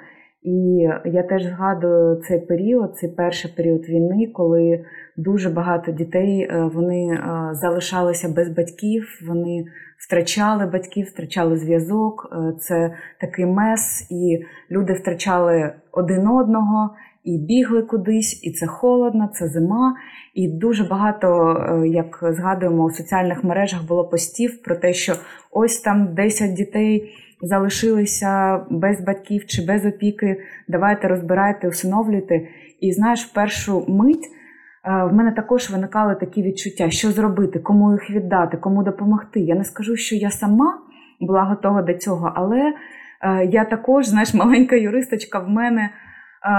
І 0.42 0.88
я 1.04 1.22
теж 1.22 1.44
згадую 1.44 2.22
цей 2.28 2.40
період, 2.40 2.96
цей 2.96 3.10
перший 3.10 3.50
період 3.56 3.88
війни, 3.88 4.32
коли 4.34 4.84
дуже 5.16 5.50
багато 5.50 5.92
дітей 5.92 6.40
е, 6.40 6.70
вони 6.74 7.06
е, 7.06 7.48
залишалися 7.52 8.28
без 8.28 8.48
батьків, 8.48 9.04
вони 9.28 9.64
втрачали 10.06 10.66
батьків, 10.66 11.06
втрачали 11.06 11.56
зв'язок. 11.56 12.32
Е, 12.32 12.52
це 12.60 12.94
такий 13.20 13.46
мес, 13.46 14.06
і 14.10 14.44
люди 14.70 14.92
втрачали 14.92 15.72
один 15.92 16.28
одного 16.28 16.90
і 17.24 17.38
бігли 17.38 17.82
кудись, 17.82 18.44
і 18.44 18.52
це 18.52 18.66
холодно, 18.66 19.30
це 19.34 19.48
зима. 19.48 19.96
І 20.34 20.48
дуже 20.48 20.84
багато, 20.84 21.56
як 21.86 22.18
згадуємо, 22.22 22.84
у 22.84 22.90
соціальних 22.90 23.44
мережах 23.44 23.86
було 23.86 24.04
постів 24.04 24.62
про 24.62 24.76
те, 24.76 24.92
що 24.92 25.14
ось 25.50 25.80
там 25.80 26.14
10 26.14 26.54
дітей 26.54 27.12
залишилися 27.42 28.60
без 28.70 29.00
батьків 29.00 29.46
чи 29.46 29.62
без 29.62 29.86
опіки. 29.86 30.36
Давайте 30.68 31.08
розбирайте, 31.08 31.68
усиновлюйте. 31.68 32.40
І 32.80 32.92
знаєш, 32.92 33.26
в 33.26 33.32
першу 33.32 33.84
мить 33.88 34.26
е, 34.26 34.39
в 34.84 35.12
мене 35.12 35.32
також 35.32 35.70
виникали 35.70 36.14
такі 36.14 36.42
відчуття, 36.42 36.90
що 36.90 37.10
зробити, 37.10 37.58
кому 37.58 37.92
їх 37.92 38.10
віддати, 38.10 38.56
кому 38.56 38.82
допомогти. 38.82 39.40
Я 39.40 39.54
не 39.54 39.64
скажу, 39.64 39.96
що 39.96 40.16
я 40.16 40.30
сама 40.30 40.78
була 41.20 41.44
готова 41.44 41.82
до 41.82 41.94
цього, 41.94 42.32
але 42.34 42.60
е, 42.60 43.44
я 43.44 43.64
також, 43.64 44.06
знаєш, 44.06 44.34
маленька 44.44 44.76
юристочка 44.76 45.38
в 45.38 45.48
мене. 45.48 45.90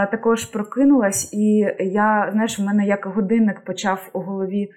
Е, 0.03 0.07
також 0.11 0.45
прокинулась, 0.45 1.33
і 1.33 1.67
я, 1.79 2.29
знаєш, 2.31 2.59
в 2.59 2.63
мене 2.63 2.85
як 2.85 3.05
годинник 3.05 3.65
почав 3.65 4.09
у 4.13 4.19
голові 4.19 4.69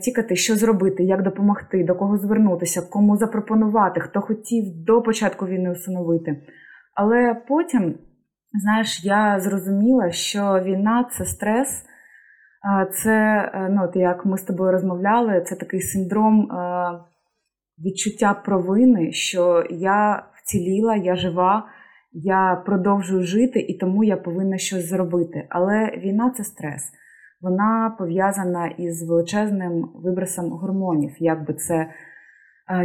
тікати, 0.00 0.34
е, 0.34 0.36
що 0.36 0.56
зробити, 0.56 1.04
як 1.04 1.22
допомогти, 1.22 1.84
до 1.84 1.94
кого 1.94 2.18
звернутися, 2.18 2.82
кому 2.90 3.16
запропонувати, 3.16 4.00
хто 4.00 4.20
хотів 4.20 4.64
до 4.84 5.02
початку 5.02 5.46
війни 5.46 5.72
усиновити. 5.72 6.42
Але 6.94 7.42
потім, 7.48 7.94
знаєш, 8.62 9.04
я 9.04 9.40
зрозуміла, 9.40 10.10
що 10.10 10.62
війна 10.64 11.08
це 11.12 11.24
стрес, 11.24 11.84
це, 12.92 13.50
е, 13.54 13.68
ну, 13.70 13.84
от 13.84 13.96
як 13.96 14.26
ми 14.26 14.38
з 14.38 14.42
тобою 14.42 14.72
розмовляли, 14.72 15.44
це 15.46 15.56
такий 15.56 15.80
синдром 15.80 16.42
е, 16.42 17.00
відчуття 17.84 18.42
провини, 18.44 19.12
що 19.12 19.64
я 19.70 20.26
вціліла, 20.34 20.96
я 20.96 21.16
жива. 21.16 21.66
Я 22.18 22.62
продовжую 22.66 23.22
жити 23.22 23.60
і 23.60 23.78
тому 23.78 24.04
я 24.04 24.16
повинна 24.16 24.58
щось 24.58 24.88
зробити. 24.88 25.46
Але 25.50 25.90
війна 25.96 26.32
це 26.36 26.44
стрес 26.44 26.92
вона 27.40 27.96
пов'язана 27.98 28.66
із 28.66 29.08
величезним 29.08 29.90
вибросом 29.94 30.50
гормонів. 30.50 31.14
Як 31.18 31.46
би 31.46 31.54
це, 31.54 31.74
е, 31.74 31.90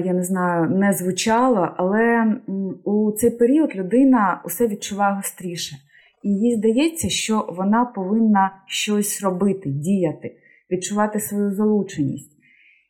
я 0.01 0.13
не 0.13 0.23
знаю, 0.23 0.69
не 0.69 0.93
звучало, 0.93 1.75
але 1.77 2.35
у 2.83 3.11
цей 3.11 3.31
період 3.31 3.75
людина 3.75 4.41
усе 4.45 4.67
відчуває 4.67 5.15
гостріше. 5.15 5.75
І 6.23 6.29
їй 6.29 6.55
здається, 6.55 7.09
що 7.09 7.47
вона 7.49 7.85
повинна 7.85 8.51
щось 8.67 9.23
робити, 9.23 9.69
діяти, 9.69 10.35
відчувати 10.71 11.19
свою 11.19 11.51
залученість. 11.51 12.37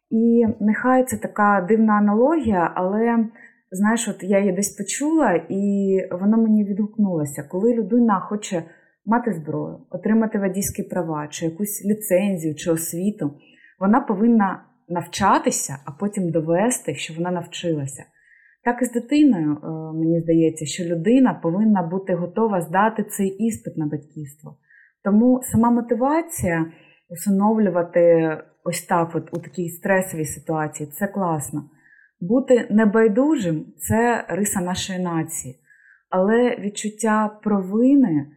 І 0.10 0.46
нехай 0.60 1.06
це 1.06 1.18
така 1.18 1.66
дивна 1.70 1.94
аналогія, 1.94 2.74
але 2.76 3.30
знаєш, 3.72 4.08
от 4.08 4.24
я 4.24 4.40
її 4.40 4.52
десь 4.52 4.70
почула, 4.70 5.46
і 5.50 5.98
вона 6.12 6.38
мені 6.38 6.64
відгукнулася, 6.64 7.44
коли 7.44 7.74
людина 7.74 8.20
хоче 8.20 8.64
мати 9.06 9.34
зброю, 9.34 9.80
отримати 9.90 10.40
водійські 10.40 10.84
права, 10.84 11.28
чи 11.28 11.46
якусь 11.46 11.86
ліцензію, 11.86 12.56
чи 12.56 12.72
освіту, 12.72 13.32
вона 13.80 14.02
повинна 14.02 14.64
навчатися, 14.90 15.78
а 15.86 15.92
потім 15.92 16.32
довести, 16.32 16.96
що 16.96 17.14
вона 17.14 17.32
навчилася. 17.32 18.04
Так 18.64 18.82
і 18.82 18.86
з 18.86 18.92
дитиною, 18.92 19.52
е, 19.52 19.68
мені 19.98 20.20
здається, 20.20 20.66
що 20.66 20.84
людина 20.84 21.34
повинна 21.34 21.84
бути 21.84 22.14
готова 22.14 22.62
здати 22.62 23.04
цей 23.04 23.28
іспит 23.28 23.78
на 23.78 23.86
батьківство. 23.86 24.58
Тому 25.04 25.42
сама 25.44 25.72
мотивація 25.72 26.72
усиновлювати 27.10 28.38
ось 28.64 28.82
так, 28.82 29.16
от 29.16 29.30
у 29.32 29.38
такій 29.38 29.70
стресовій 29.70 30.26
ситуації, 30.26 30.90
це 30.90 31.08
класно. 31.08 31.70
Бути 32.20 32.68
небайдужим 32.70 33.66
це 33.78 34.26
риса 34.30 34.62
нашої 34.62 35.00
нації, 35.00 35.56
але 36.10 36.56
відчуття 36.60 37.40
провини 37.44 38.28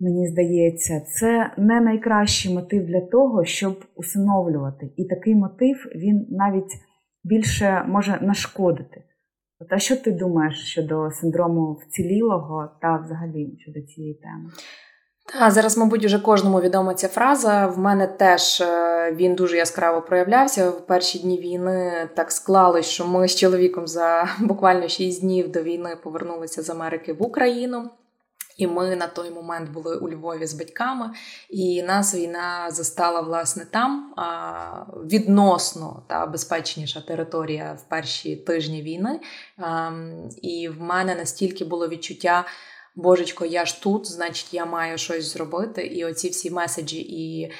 мені 0.00 0.28
здається, 0.28 1.00
це 1.00 1.52
не 1.58 1.80
найкращий 1.80 2.54
мотив 2.54 2.86
для 2.86 3.00
того, 3.00 3.44
щоб 3.44 3.84
усиновлювати. 3.96 4.90
І 4.96 5.04
такий 5.04 5.34
мотив 5.34 5.76
він 5.94 6.26
навіть 6.30 6.72
більше 7.24 7.84
може 7.88 8.18
нашкодити. 8.22 9.04
От, 9.60 9.72
а 9.72 9.78
що 9.78 9.96
ти 9.96 10.10
думаєш 10.12 10.70
щодо 10.70 11.10
синдрому 11.10 11.72
вцілілого 11.72 12.68
та 12.80 12.96
взагалі 12.96 13.58
щодо 13.60 13.80
цієї 13.80 14.14
теми? 14.14 14.50
Та 15.32 15.50
зараз, 15.50 15.78
мабуть, 15.78 16.04
вже 16.04 16.18
кожному 16.18 16.60
відома 16.60 16.94
ця 16.94 17.08
фраза. 17.08 17.66
В 17.66 17.78
мене 17.78 18.06
теж 18.06 18.60
е, 18.60 19.12
він 19.12 19.34
дуже 19.34 19.56
яскраво 19.56 20.02
проявлявся. 20.02 20.70
В 20.70 20.86
перші 20.86 21.18
дні 21.18 21.38
війни 21.38 22.08
так 22.14 22.32
склалось, 22.32 22.86
що 22.86 23.06
ми 23.06 23.28
з 23.28 23.36
чоловіком 23.36 23.86
за 23.86 24.28
буквально 24.40 24.88
6 24.88 25.20
днів 25.20 25.52
до 25.52 25.62
війни 25.62 25.96
повернулися 26.02 26.62
з 26.62 26.70
Америки 26.70 27.12
в 27.12 27.22
Україну. 27.22 27.90
І 28.60 28.66
ми 28.66 28.96
на 28.96 29.06
той 29.06 29.30
момент 29.30 29.70
були 29.70 29.96
у 29.96 30.10
Львові 30.10 30.46
з 30.46 30.54
батьками, 30.54 31.10
і 31.50 31.82
нас 31.82 32.14
війна 32.14 32.70
застала 32.70 33.20
власне 33.20 33.64
там 33.64 34.14
відносно 35.04 36.02
та 36.06 36.26
безпечніша 36.26 37.00
територія 37.00 37.78
в 37.80 37.88
перші 37.88 38.36
тижні 38.36 38.82
війни. 38.82 39.20
І 40.42 40.68
в 40.68 40.80
мене 40.80 41.14
настільки 41.14 41.64
було 41.64 41.88
відчуття 41.88 42.44
Божечко, 42.94 43.46
я 43.46 43.64
ж 43.64 43.82
тут, 43.82 44.06
значить, 44.06 44.54
я 44.54 44.66
маю 44.66 44.98
щось 44.98 45.32
зробити. 45.32 45.86
І 45.86 46.04
оці 46.04 46.28
всі 46.28 46.50
меседжі 46.50 47.00
і 47.00 47.52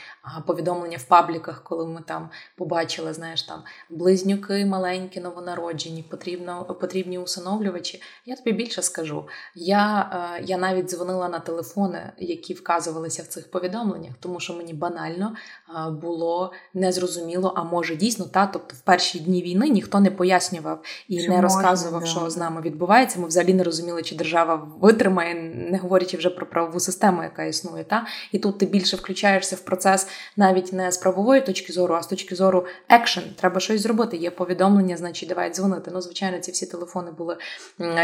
повідомлення 0.47 0.97
в 0.97 1.05
пабліках, 1.05 1.65
коли 1.65 1.87
ми 1.87 2.03
там 2.07 2.31
побачили, 2.57 3.13
знаєш, 3.13 3.43
там 3.43 3.63
близнюки 3.91 4.67
маленькі, 4.67 5.21
новонароджені, 5.21 6.03
потрібно 6.11 6.77
потрібні 6.81 7.19
усиновлювачі. 7.19 8.03
Я 8.27 8.37
тобі 8.37 8.53
більше 8.53 8.83
скажу. 8.83 9.29
Я 9.55 10.11
е, 10.39 10.43
я 10.47 10.59
навіть 10.59 10.91
дзвонила 10.91 11.29
на 11.29 11.39
телефони, 11.39 12.13
які 12.19 12.55
вказувалися 12.55 13.23
в 13.23 13.27
цих 13.27 13.51
повідомленнях, 13.51 14.13
тому 14.21 14.41
що 14.41 14.55
мені 14.55 14.75
банально 14.75 15.35
е, 15.69 15.91
було 15.91 16.53
незрозуміло, 16.75 17.53
а 17.57 17.65
може 17.65 17.97
дійсно 17.97 18.25
та, 18.25 18.47
тобто 18.47 18.77
в 18.77 18.81
перші 18.81 19.19
дні 19.19 19.43
війни 19.43 19.69
ніхто 19.69 20.01
не 20.01 20.11
пояснював 20.11 20.85
і 21.09 21.23
чи 21.23 21.29
не 21.29 21.41
розказував, 21.41 22.01
можна, 22.01 22.09
що 22.09 22.21
да. 22.21 22.31
з 22.31 22.37
нами 22.37 22.61
відбувається. 22.61 23.21
Ми 23.21 23.27
взагалі 23.27 23.55
не 23.55 23.63
розуміли, 23.63 24.03
чи 24.03 24.17
держава 24.17 24.69
витримає, 24.81 25.35
не 25.71 25.79
говорячи 25.79 26.17
вже 26.17 26.31
про 26.31 26.47
правову 26.47 26.81
систему, 26.81 27.23
яка 27.23 27.45
існує. 27.45 27.85
Та? 27.85 28.07
І 28.33 28.39
тут 28.39 28.59
ти 28.59 28.67
більше 28.67 28.97
включаєшся 28.97 29.57
в 29.57 29.61
процес 29.61 30.07
навіть 30.37 30.73
не 30.73 30.93
з 30.93 30.97
правової 30.99 31.41
точки 31.41 31.73
зору, 31.73 31.95
а 31.95 32.03
з 32.03 32.07
точки 32.07 32.35
зору 32.35 32.67
екшен. 32.89 33.25
Треба 33.37 33.61
щось 33.61 33.81
зробити. 33.81 34.17
Є 34.17 34.31
повідомлення, 34.31 34.97
значить, 34.97 35.29
давай 35.29 35.51
дзвонити. 35.51 35.91
Ну, 35.95 36.01
звичайно, 36.01 36.39
ці 36.39 36.53
всі 36.53 36.67
телефони 36.67 37.11
були 37.19 37.37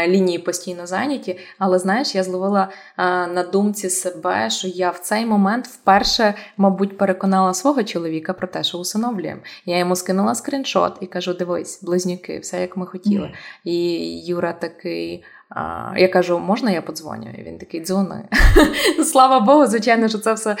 лінії 0.07 0.39
постійно 0.39 0.87
зайняті. 0.87 1.39
Але 1.57 1.79
знаєш, 1.79 2.15
я 2.15 2.23
зловила 2.23 2.69
на 3.33 3.43
думці 3.51 3.89
себе, 3.89 4.49
що 4.49 4.67
я 4.67 4.89
в 4.89 4.99
цей 4.99 5.25
момент 5.25 5.67
вперше, 5.67 6.33
мабуть, 6.57 6.97
переконала 6.97 7.53
свого 7.53 7.83
чоловіка 7.83 8.33
про 8.33 8.47
те, 8.47 8.63
що 8.63 8.77
усиновлюємо. 8.77 9.41
Я 9.65 9.77
йому 9.77 9.95
скинула 9.95 10.35
скріншот 10.35 10.97
і 11.01 11.07
кажу: 11.07 11.33
дивись, 11.33 11.83
близнюки, 11.83 12.39
все 12.39 12.61
як 12.61 12.77
ми 12.77 12.85
хотіли. 12.85 13.31
І 13.63 13.99
Юра 14.25 14.53
такий. 14.53 15.23
Я 15.97 16.07
кажу, 16.07 16.39
можна 16.39 16.71
я 16.71 16.81
подзвоню? 16.81 17.29
І 17.39 17.43
він 17.43 17.57
такий 17.57 17.85
дзвони. 17.85 18.23
Слава 19.03 19.39
Богу, 19.39 19.65
звичайно, 19.65 20.07
що 20.07 20.17
це 20.17 20.33
все 20.33 20.55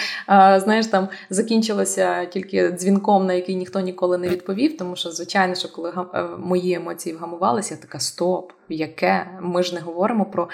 знаєш, 0.59 0.87
там 0.87 1.07
закінчилося 1.29 2.25
тільки 2.25 2.69
дзвінком, 2.71 3.25
на 3.25 3.33
який 3.33 3.55
ніхто 3.55 3.79
ніколи 3.79 4.17
не 4.17 4.29
відповів. 4.29 4.77
Тому 4.77 4.95
що, 4.95 5.11
звичайно, 5.11 5.55
що 5.55 5.71
коли 5.71 5.93
е, 6.13 6.23
мої 6.37 6.73
емоції 6.73 7.15
вгамувалися, 7.15 7.73
я 7.73 7.81
така 7.81 7.99
стоп 7.99 8.51
яке 8.69 9.27
ми 9.41 9.63
ж 9.63 9.75
не 9.75 9.81
говоримо 9.81 10.25
про 10.25 10.43
е, 10.43 10.49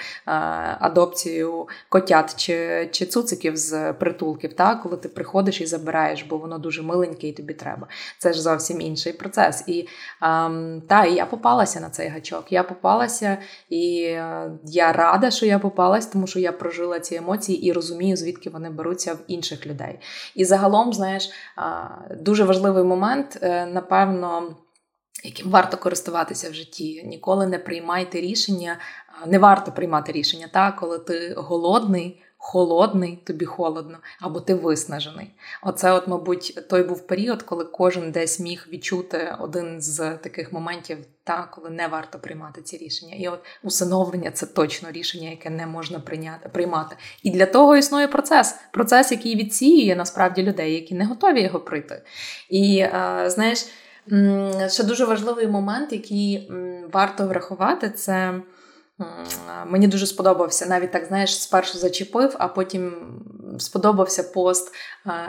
адопцію 0.80 1.68
котят 1.88 2.36
чи 2.36 2.88
чи 2.92 3.06
цуциків 3.06 3.56
з 3.56 3.92
притулків, 3.92 4.52
та 4.52 4.74
коли 4.74 4.96
ти 4.96 5.08
приходиш 5.08 5.60
і 5.60 5.66
забираєш, 5.66 6.22
бо 6.22 6.38
воно 6.38 6.58
дуже 6.58 6.82
миленьке 6.82 7.28
і 7.28 7.32
тобі 7.32 7.54
треба. 7.54 7.86
Це 8.18 8.32
ж 8.32 8.42
зовсім 8.42 8.80
інший 8.80 9.12
процес. 9.12 9.64
І 9.66 9.80
е, 9.80 9.86
та, 10.88 11.04
і 11.04 11.14
я 11.14 11.26
попалася 11.26 11.80
на 11.80 11.90
цей 11.90 12.08
гачок. 12.08 12.52
Я 12.52 12.62
попалася, 12.62 13.38
і 13.70 14.16
я 14.64 14.92
рада, 14.92 15.30
що 15.30 15.46
я 15.46 15.58
попалась, 15.58 16.06
тому 16.06 16.26
що 16.26 16.38
я 16.38 16.52
прожила 16.52 17.00
ці 17.00 17.14
емоції 17.14 17.66
і 17.66 17.72
розумію, 17.72 18.16
звідки 18.16 18.50
вони 18.50 18.70
беруться 18.70 19.14
в 19.14 19.18
інших 19.26 19.66
людей. 19.66 19.98
І 20.34 20.44
загалом, 20.44 20.92
знаєш, 20.92 21.30
дуже 22.20 22.44
важливий 22.44 22.84
момент, 22.84 23.38
е, 23.42 23.66
напевно. 23.66 24.56
яким 25.24 25.50
варто 25.50 25.76
користуватися 25.76 26.50
в 26.50 26.54
житті. 26.54 27.02
Ніколи 27.06 27.46
не 27.46 27.58
приймайте 27.58 28.20
рішення, 28.20 28.78
не 29.26 29.38
варто 29.38 29.72
приймати 29.72 30.12
рішення, 30.12 30.48
та 30.52 30.72
коли 30.72 30.98
ти 30.98 31.34
голодний, 31.36 32.22
холодний, 32.46 33.18
тобі 33.24 33.44
холодно, 33.44 33.98
або 34.20 34.40
ти 34.40 34.54
виснажений. 34.54 35.30
Оце, 35.62 35.92
от, 35.92 36.08
мабуть, 36.08 36.68
той 36.68 36.82
був 36.82 37.06
період, 37.06 37.42
коли 37.42 37.64
кожен 37.64 38.10
десь 38.10 38.40
міг 38.40 38.68
відчути 38.72 39.36
один 39.40 39.80
з 39.80 40.16
таких 40.16 40.52
моментів, 40.52 40.98
та 41.24 41.42
коли 41.42 41.70
не 41.70 41.88
варто 41.88 42.18
приймати 42.18 42.62
ці 42.62 42.76
рішення. 42.76 43.14
І 43.14 43.28
от 43.28 43.40
усиновлення 43.62 44.30
це 44.30 44.46
точно 44.46 44.90
рішення, 44.90 45.30
яке 45.30 45.50
не 45.50 45.66
можна 45.66 46.00
прийняти, 46.00 46.48
приймати. 46.48 46.96
І 47.22 47.30
для 47.30 47.46
того 47.46 47.76
існує 47.76 48.08
процес, 48.08 48.54
процес, 48.72 49.12
який 49.12 49.36
відсіює 49.36 49.96
насправді 49.96 50.42
людей, 50.42 50.74
які 50.74 50.94
не 50.94 51.04
готові 51.06 51.42
його 51.42 51.60
прийти. 51.60 52.02
І 52.48 52.78
е, 52.78 53.24
знаєш, 53.26 53.66
ще 54.68 54.84
дуже 54.84 55.04
важливий 55.04 55.46
момент, 55.46 55.92
який 55.92 56.52
варто 56.92 57.26
врахувати, 57.26 57.90
це. 57.90 58.40
Мені 59.66 59.88
дуже 59.88 60.06
сподобався. 60.06 60.66
Навіть 60.66 60.90
так, 60.90 61.04
знаєш, 61.04 61.42
спершу 61.42 61.78
зачепив, 61.78 62.36
а 62.38 62.48
потім 62.48 62.94
сподобався 63.58 64.22
пост 64.22 64.74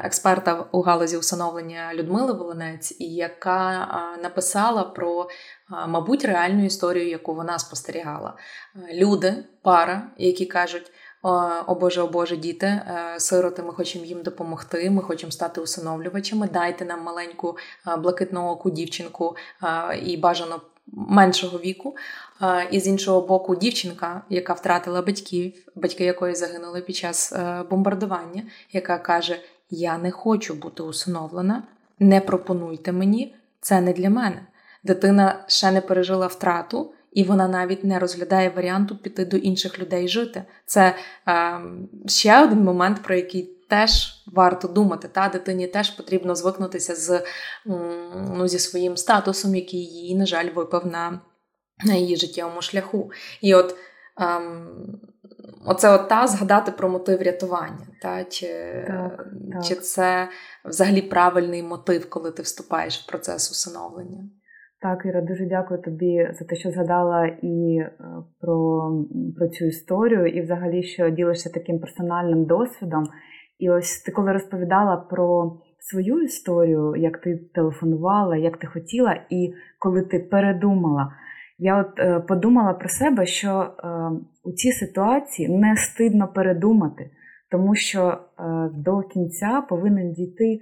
експерта 0.03 0.65
у 0.71 0.81
галузі 0.81 1.17
усиновлення 1.17 1.91
Людмили 1.93 2.33
Волонець, 2.33 2.95
яка 2.99 3.87
написала 4.23 4.83
про, 4.83 5.29
мабуть, 5.87 6.25
реальну 6.25 6.65
історію, 6.65 7.09
яку 7.09 7.35
вона 7.35 7.59
спостерігала. 7.59 8.33
Люди, 8.93 9.45
пара, 9.61 10.07
які 10.17 10.45
кажуть. 10.45 10.91
О 11.67 11.75
Боже, 11.75 12.01
о 12.01 12.07
Боже, 12.07 12.37
діти, 12.37 12.65
е, 12.65 13.15
сироти, 13.17 13.63
ми 13.63 13.73
хочемо 13.73 14.05
їм 14.05 14.23
допомогти. 14.23 14.89
Ми 14.89 15.01
хочемо 15.01 15.31
стати 15.31 15.61
усиновлювачами. 15.61 16.49
Дайте 16.53 16.85
нам 16.85 17.03
маленьку 17.03 17.57
блакитну 17.97 18.47
оку 18.47 18.69
дівчинку 18.69 19.35
і 20.03 20.17
бажано 20.17 20.61
меншого 20.87 21.59
віку. 21.59 21.95
І 22.71 22.79
з 22.79 22.87
іншого 22.87 23.27
боку, 23.27 23.55
дівчинка, 23.55 24.21
яка 24.29 24.53
втратила 24.53 25.01
батьків, 25.01 25.53
батьки 25.75 26.03
якої 26.03 26.35
загинули 26.35 26.81
під 26.81 26.95
час 26.95 27.33
е, 27.33 27.63
бомбардування, 27.69 28.43
яка 28.71 28.97
каже: 28.97 29.39
Я 29.69 29.97
не 29.97 30.11
хочу 30.11 30.53
бути 30.53 30.83
усиновлена, 30.83 31.63
не 31.99 32.21
пропонуйте 32.21 32.91
мені, 32.91 33.35
це 33.61 33.81
не 33.81 33.93
для 33.93 34.09
мене. 34.09 34.47
Дитина 34.83 35.43
ще 35.47 35.71
не 35.71 35.81
пережила 35.81 36.27
втрату, 36.27 36.93
і 37.11 37.23
вона 37.23 37.47
навіть 37.47 37.83
не 37.83 37.99
розглядає 37.99 38.49
варіанту 38.49 38.97
піти 38.97 39.25
до 39.25 39.37
інших 39.37 39.79
людей 39.79 40.07
жити. 40.07 40.43
Це 40.65 40.95
е, 41.27 41.59
ще 42.05 42.43
один 42.43 42.63
момент, 42.63 43.03
про 43.03 43.15
який. 43.15 43.54
Теж 43.69 44.23
варто 44.33 44.67
думати, 44.67 45.07
та 45.07 45.29
дитині 45.29 45.67
теж 45.67 45.89
потрібно 45.89 46.35
звикнутися 46.35 46.95
з 46.95 47.23
ну, 48.35 48.47
зі 48.47 48.59
своїм 48.59 48.97
статусом, 48.97 49.55
який 49.55 49.79
їй, 49.79 50.15
на 50.15 50.25
жаль, 50.25 50.49
випав 50.55 50.87
на 50.87 51.21
на 51.85 51.93
її 51.93 52.15
життєвому 52.15 52.61
шляху. 52.61 53.11
І 53.41 53.55
от 53.55 53.75
ем, 54.17 54.67
оце 55.65 55.95
от 55.95 56.09
та 56.09 56.27
згадати 56.27 56.71
про 56.71 56.89
мотив 56.89 57.21
рятування. 57.21 57.87
Та? 58.01 58.23
Чи, 58.23 58.47
так, 58.87 59.63
чи 59.63 59.75
це 59.75 60.29
взагалі 60.65 61.01
правильний 61.01 61.63
мотив, 61.63 62.09
коли 62.09 62.31
ти 62.31 62.41
вступаєш 62.41 62.99
в 62.99 63.07
процес 63.07 63.51
усиновлення? 63.51 64.29
Так, 64.81 65.05
Іра, 65.05 65.21
дуже 65.21 65.45
дякую 65.45 65.81
тобі 65.81 66.29
за 66.39 66.45
те, 66.45 66.55
що 66.55 66.71
згадала 66.71 67.25
і 67.41 67.77
е, 67.77 67.99
про 68.41 68.91
про 69.37 69.47
цю 69.47 69.65
історію, 69.65 70.27
і 70.27 70.41
взагалі, 70.41 70.83
що 70.83 71.09
ділишся 71.09 71.49
таким 71.49 71.79
персональним 71.79 72.45
досвідом. 72.45 73.03
І 73.59 73.69
ось 73.69 74.01
ти 74.01 74.11
коли 74.11 74.33
розповідала 74.33 74.97
про 74.97 75.57
свою 75.79 76.21
історію, 76.21 76.95
як 76.95 77.17
ти 77.17 77.37
телефонувала, 77.53 78.37
як 78.37 78.57
ти 78.57 78.67
хотіла, 78.67 79.19
і 79.29 79.53
коли 79.79 80.01
ти 80.01 80.19
передумала, 80.19 81.11
я 81.57 81.81
от 81.81 81.99
е, 81.99 82.19
подумала 82.19 82.73
про 82.73 82.89
себе, 82.89 83.25
що 83.25 83.49
е, 83.49 83.87
у 84.43 84.51
цій 84.51 84.71
ситуації 84.71 85.49
не 85.49 85.77
стидно 85.77 86.27
передумати, 86.27 87.09
тому 87.51 87.75
що 87.75 88.01
е, 88.07 88.43
до 88.73 89.01
кінця 89.01 89.65
повинен 89.69 90.13
дійти 90.13 90.59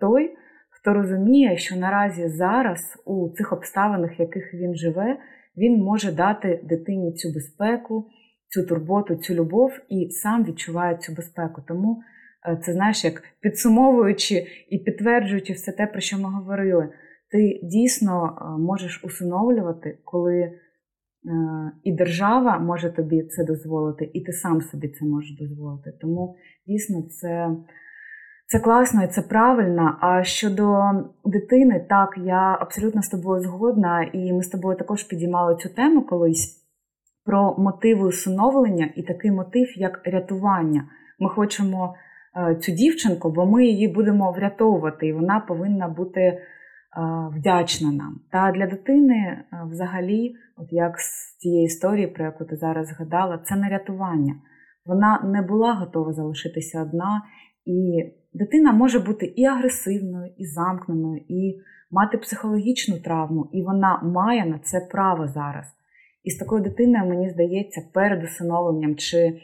той, 0.00 0.36
хто 0.70 0.94
розуміє, 0.94 1.56
що 1.56 1.76
наразі 1.76 2.28
зараз 2.28 3.02
у 3.06 3.28
цих 3.28 3.52
обставинах, 3.52 4.18
в 4.18 4.20
яких 4.20 4.54
він 4.54 4.74
живе, 4.74 5.16
він 5.56 5.82
може 5.82 6.12
дати 6.12 6.60
дитині 6.64 7.12
цю 7.12 7.32
безпеку, 7.34 8.06
цю 8.48 8.66
турботу, 8.66 9.16
цю 9.16 9.34
любов 9.34 9.72
і 9.88 10.10
сам 10.10 10.44
відчуває 10.44 10.96
цю 10.96 11.12
безпеку. 11.12 11.62
Тому 11.68 12.02
це 12.64 12.72
знаєш, 12.72 13.04
як 13.04 13.22
підсумовуючи 13.40 14.46
і 14.70 14.78
підтверджуючи 14.78 15.52
все 15.52 15.72
те, 15.72 15.86
про 15.86 16.00
що 16.00 16.18
ми 16.18 16.30
говорили 16.30 16.88
ти 17.30 17.60
дійсно 17.62 18.38
е, 18.40 18.60
можеш 18.60 19.04
усиновлювати, 19.04 19.98
коли 20.04 20.36
е, 20.40 20.52
і 21.84 21.92
держава 21.92 22.58
може 22.58 22.90
тобі 22.90 23.22
це 23.22 23.44
дозволити, 23.44 24.10
і 24.12 24.20
ти 24.20 24.32
сам 24.32 24.60
собі 24.60 24.88
це 24.88 25.04
можеш 25.04 25.38
дозволити. 25.38 25.92
Тому 26.00 26.36
дійсно 26.66 27.02
це 27.02 27.56
це 28.46 28.58
класно 28.58 29.04
і 29.04 29.08
це 29.08 29.22
правильно. 29.22 29.98
А 30.00 30.24
щодо 30.24 30.80
дитини, 31.24 31.86
так, 31.88 32.14
я 32.24 32.58
абсолютно 32.60 33.02
з 33.02 33.08
тобою 33.08 33.42
згодна, 33.42 34.10
і 34.12 34.32
ми 34.32 34.42
з 34.42 34.48
тобою 34.48 34.78
також 34.78 35.02
підіймали 35.02 35.56
цю 35.56 35.68
тему 35.68 36.02
колись 36.02 36.57
про 37.28 37.54
мотиви 37.58 38.08
усиновлення 38.08 38.88
і 38.96 39.02
такий 39.02 39.30
мотив, 39.30 39.78
як 39.78 40.00
рятування. 40.04 40.84
Ми 41.18 41.28
хочемо 41.28 41.94
е, 42.36 42.56
цю 42.56 42.72
дівчинку, 42.72 43.30
бо 43.30 43.46
ми 43.46 43.66
її 43.66 43.88
будемо 43.88 44.32
врятовувати, 44.32 45.06
і 45.06 45.12
вона 45.12 45.40
повинна 45.40 45.88
бути 45.88 46.38
вдячна 47.36 47.92
нам. 47.92 48.20
Та 48.32 48.52
для 48.52 48.66
дитини 48.66 49.44
взагалі, 49.70 50.34
от 50.56 50.72
як 50.72 50.98
з 50.98 51.36
тієї 51.36 51.64
історії, 51.64 52.06
про 52.06 52.24
яку 52.24 52.44
ти 52.44 52.56
зараз 52.56 52.88
згадала, 52.88 53.38
це 53.38 53.56
не 53.56 53.68
рятування. 53.68 54.34
Вона 54.86 55.20
не 55.24 55.42
була 55.42 55.74
готова 55.74 56.12
залишитися 56.12 56.82
одна, 56.82 57.22
і 57.64 58.04
дитина 58.34 58.72
може 58.72 58.98
бути 58.98 59.26
і 59.26 59.44
агресивною, 59.44 60.32
і 60.36 60.46
замкненою, 60.46 61.22
і 61.28 61.60
мати 61.90 62.18
психологічну 62.18 62.98
травму, 62.98 63.48
і 63.52 63.62
вона 63.62 64.00
має 64.02 64.46
на 64.46 64.58
це 64.58 64.88
право 64.90 65.28
зараз. 65.28 65.77
І 66.24 66.30
з 66.30 66.38
такою 66.38 66.62
дитиною, 66.62 67.06
мені 67.06 67.30
здається, 67.30 67.80
перед 67.94 68.24
усиновленням 68.24 68.96
чи 68.96 69.18
е, 69.18 69.40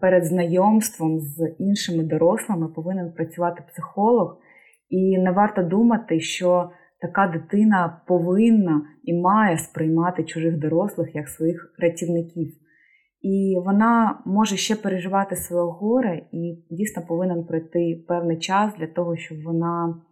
перед 0.00 0.24
знайомством 0.24 1.20
з 1.20 1.54
іншими 1.58 2.04
дорослими 2.04 2.68
повинен 2.68 3.12
працювати 3.12 3.62
психолог. 3.68 4.38
І 4.88 5.18
не 5.18 5.30
варто 5.30 5.62
думати, 5.62 6.20
що 6.20 6.70
така 7.00 7.26
дитина 7.26 8.00
повинна 8.06 8.82
і 9.04 9.14
має 9.14 9.58
сприймати 9.58 10.24
чужих 10.24 10.58
дорослих 10.58 11.14
як 11.14 11.28
своїх 11.28 11.74
рятівників. 11.78 12.52
І 13.22 13.56
вона 13.64 14.22
може 14.26 14.56
ще 14.56 14.76
переживати 14.76 15.36
своє 15.36 15.72
горе, 15.72 16.22
і 16.32 16.64
дійсно 16.70 17.02
повинен 17.08 17.44
пройти 17.44 18.04
певний 18.08 18.38
час 18.38 18.72
для 18.78 18.86
того, 18.86 19.16
щоб 19.16 19.42
вона 19.42 20.02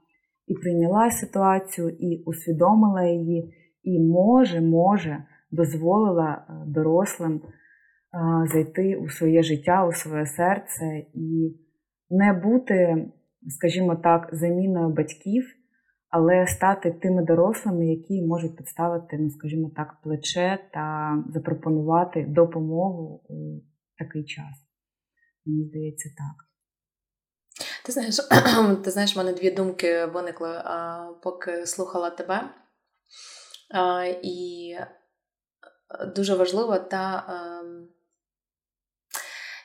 і 0.47 0.55
прийняла 0.55 1.11
ситуацію, 1.11 1.89
і 1.89 2.23
усвідомила 2.27 3.05
її, 3.05 3.55
і 3.83 4.01
може, 4.01 4.61
може, 4.61 5.25
дозволила 5.51 6.47
е, 6.49 6.53
дорослим 6.67 7.43
е, 7.43 8.49
зайти 8.53 8.97
у 8.97 9.09
своє 9.09 9.43
життя, 9.43 9.87
у 9.87 9.93
своє 9.93 10.27
серце 10.27 10.85
і 11.15 11.57
не 12.11 12.33
бути 12.33 13.07
скажімо 13.49 13.97
так, 13.97 14.29
заміною 14.33 14.89
батьків, 14.89 15.57
але 16.09 16.47
стати 16.47 16.91
тими 16.91 17.23
дорослими, 17.23 17.87
які 17.87 18.23
можуть 18.23 18.57
підставити, 18.57 19.19
ну, 19.19 19.31
скажімо 19.31 19.71
так, 19.77 19.97
плече 20.03 20.59
та 20.73 21.17
запропонувати 21.35 22.27
допомогу 22.29 23.25
у 23.29 23.61
такий 23.99 24.25
час. 24.25 24.67
Мені 25.47 25.65
здається, 25.65 26.09
так. 26.09 26.47
Ти 27.85 27.93
знаєш, 27.93 28.17
ти 28.85 28.91
знаєш, 28.91 29.17
в 29.17 29.19
мене 29.19 29.33
дві 29.33 29.51
думки 29.51 30.05
виникли, 30.05 30.49
поки 31.23 31.67
слухала 31.67 32.11
тебе. 32.11 32.41
І 34.23 34.75
дуже 36.15 36.35
важливо 36.35 36.79
та. 36.79 37.25
Ем, 37.29 37.89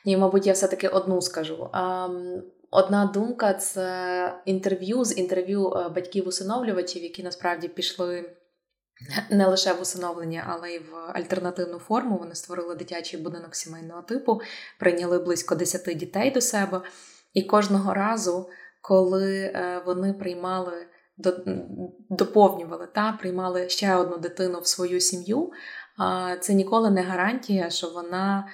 ні, 0.05 0.17
мабуть, 0.17 0.47
я 0.47 0.53
все-таки 0.53 0.87
одну 0.87 1.21
скажу. 1.21 1.69
Ем, 1.73 2.43
Одна 2.75 3.05
думка 3.05 3.53
це 3.53 4.41
інтерв'ю 4.45 5.05
з 5.05 5.17
інтерв'ю 5.17 5.73
е, 5.73 5.89
батьків-усиновлювачів, 5.89 7.03
які 7.03 7.23
насправді 7.23 7.67
пішли 7.67 8.35
не 9.29 9.47
лише 9.47 9.73
в 9.73 9.81
усиновлення, 9.81 10.45
але 10.47 10.71
й 10.71 10.79
в 10.79 10.95
альтернативну 11.13 11.79
форму. 11.79 12.17
Вони 12.17 12.35
створили 12.35 12.75
дитячий 12.75 13.19
будинок 13.19 13.55
сімейного 13.55 14.01
типу, 14.01 14.41
прийняли 14.79 15.19
близько 15.19 15.55
10 15.55 15.97
дітей 15.97 16.31
до 16.31 16.41
себе. 16.41 16.81
І 17.33 17.43
кожного 17.43 17.93
разу, 17.93 18.49
коли 18.81 19.35
е, 19.35 19.81
вони 19.85 20.13
приймали, 20.13 20.87
доповнювали 22.09 22.87
та 22.95 23.17
приймали 23.21 23.69
ще 23.69 23.95
одну 23.95 24.17
дитину 24.17 24.59
в 24.59 24.67
свою 24.67 24.99
сім'ю, 24.99 25.51
це 26.39 26.53
ніколи 26.53 26.91
не 26.91 27.01
гарантія, 27.01 27.69
що 27.69 27.89
вона 27.89 28.47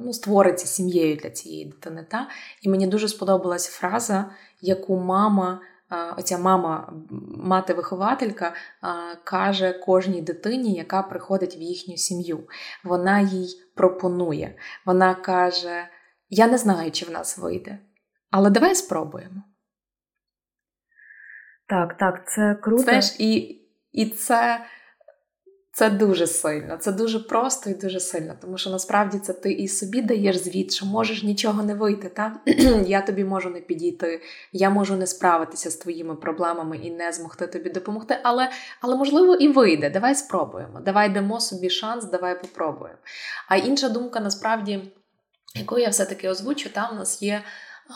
ну, 0.00 0.12
створиться 0.12 0.66
сім'єю 0.66 1.16
для 1.16 1.30
цієї 1.30 1.64
дитини. 1.64 2.06
Та? 2.10 2.28
І 2.62 2.68
мені 2.68 2.86
дуже 2.86 3.08
сподобалась 3.08 3.68
фраза, 3.68 4.30
яку 4.60 4.96
мама 4.96 5.60
оця 6.16 6.38
мама, 6.38 6.92
мати-вихователька, 7.36 8.54
каже 9.24 9.72
кожній 9.72 10.22
дитині, 10.22 10.74
яка 10.74 11.02
приходить 11.02 11.56
в 11.56 11.60
їхню 11.60 11.96
сім'ю. 11.96 12.48
Вона 12.84 13.20
їй 13.20 13.48
пропонує. 13.74 14.56
Вона 14.86 15.14
каже: 15.14 15.88
Я 16.28 16.46
не 16.46 16.58
знаю, 16.58 16.90
чи 16.90 17.06
в 17.06 17.10
нас 17.10 17.38
вийде, 17.38 17.78
але 18.30 18.50
давай 18.50 18.74
спробуємо. 18.74 19.42
Так, 21.66 21.96
так, 21.96 22.30
це 22.30 22.54
круто. 22.54 22.82
Знаєш, 22.82 23.16
і, 23.18 23.36
і 23.92 24.06
це. 24.06 24.66
Це 25.80 25.90
дуже 25.90 26.26
сильно, 26.26 26.76
це 26.76 26.92
дуже 26.92 27.18
просто 27.18 27.70
і 27.70 27.74
дуже 27.74 28.00
сильно, 28.00 28.34
тому 28.40 28.58
що 28.58 28.70
насправді 28.70 29.18
це 29.18 29.32
ти 29.32 29.52
і 29.52 29.68
собі 29.68 30.02
даєш 30.02 30.36
звіт, 30.36 30.72
що 30.72 30.86
можеш 30.86 31.22
нічого 31.22 31.62
не 31.62 31.74
вийти. 31.74 32.08
Та? 32.08 32.36
Я 32.86 33.00
тобі 33.00 33.24
можу 33.24 33.50
не 33.50 33.60
підійти, 33.60 34.22
я 34.52 34.70
можу 34.70 34.96
не 34.96 35.06
справитися 35.06 35.70
з 35.70 35.76
твоїми 35.76 36.16
проблемами 36.16 36.76
і 36.76 36.90
не 36.90 37.12
змогти 37.12 37.46
тобі 37.46 37.70
допомогти, 37.70 38.18
але 38.22 38.50
але 38.80 38.96
можливо 38.96 39.34
і 39.34 39.48
вийде. 39.48 39.90
Давай 39.90 40.14
спробуємо. 40.14 40.80
Давай 40.80 41.08
дамо 41.08 41.40
собі 41.40 41.70
шанс, 41.70 42.04
давай 42.04 42.40
попробуємо. 42.40 42.98
А 43.48 43.56
інша 43.56 43.88
думка, 43.88 44.20
насправді, 44.20 44.92
яку 45.54 45.78
я 45.78 45.88
все-таки 45.88 46.28
озвучу, 46.28 46.68
там 46.68 46.88
у 46.92 46.98
нас 46.98 47.22
є 47.22 47.42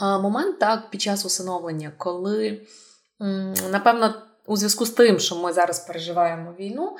момент 0.01 0.59
так 0.59 0.91
під 0.91 1.01
час 1.01 1.25
усиновлення, 1.25 1.93
коли, 1.97 2.61
напевно, 3.71 4.15
у 4.47 4.57
зв'язку 4.57 4.87
з 4.87 4.91
тим, 4.91 5.19
що 5.19 5.37
ми 5.37 5.53
зараз 5.53 5.81
переживаємо 5.81 6.55
війну. 6.59 6.97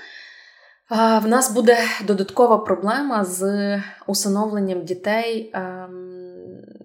В 0.91 1.27
нас 1.27 1.53
буде 1.53 1.79
додаткова 2.07 2.59
проблема 2.59 3.25
з 3.25 3.83
усиновленням 4.07 4.85
дітей, 4.85 5.51
ем, 5.55 6.11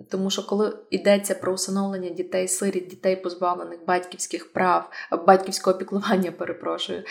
тому 0.09 0.29
що 0.29 0.47
коли 0.47 0.77
йдеться 0.89 1.35
про 1.35 1.53
усиновлення 1.53 2.09
дітей, 2.09 2.47
сиріт, 2.47 2.87
дітей, 2.87 3.15
позбавлених 3.15 3.79
батьківських 3.87 4.53
прав, 4.53 4.89
батьківського 5.27 5.77
піклування, 5.77 6.31
перепрошую, 6.37 7.03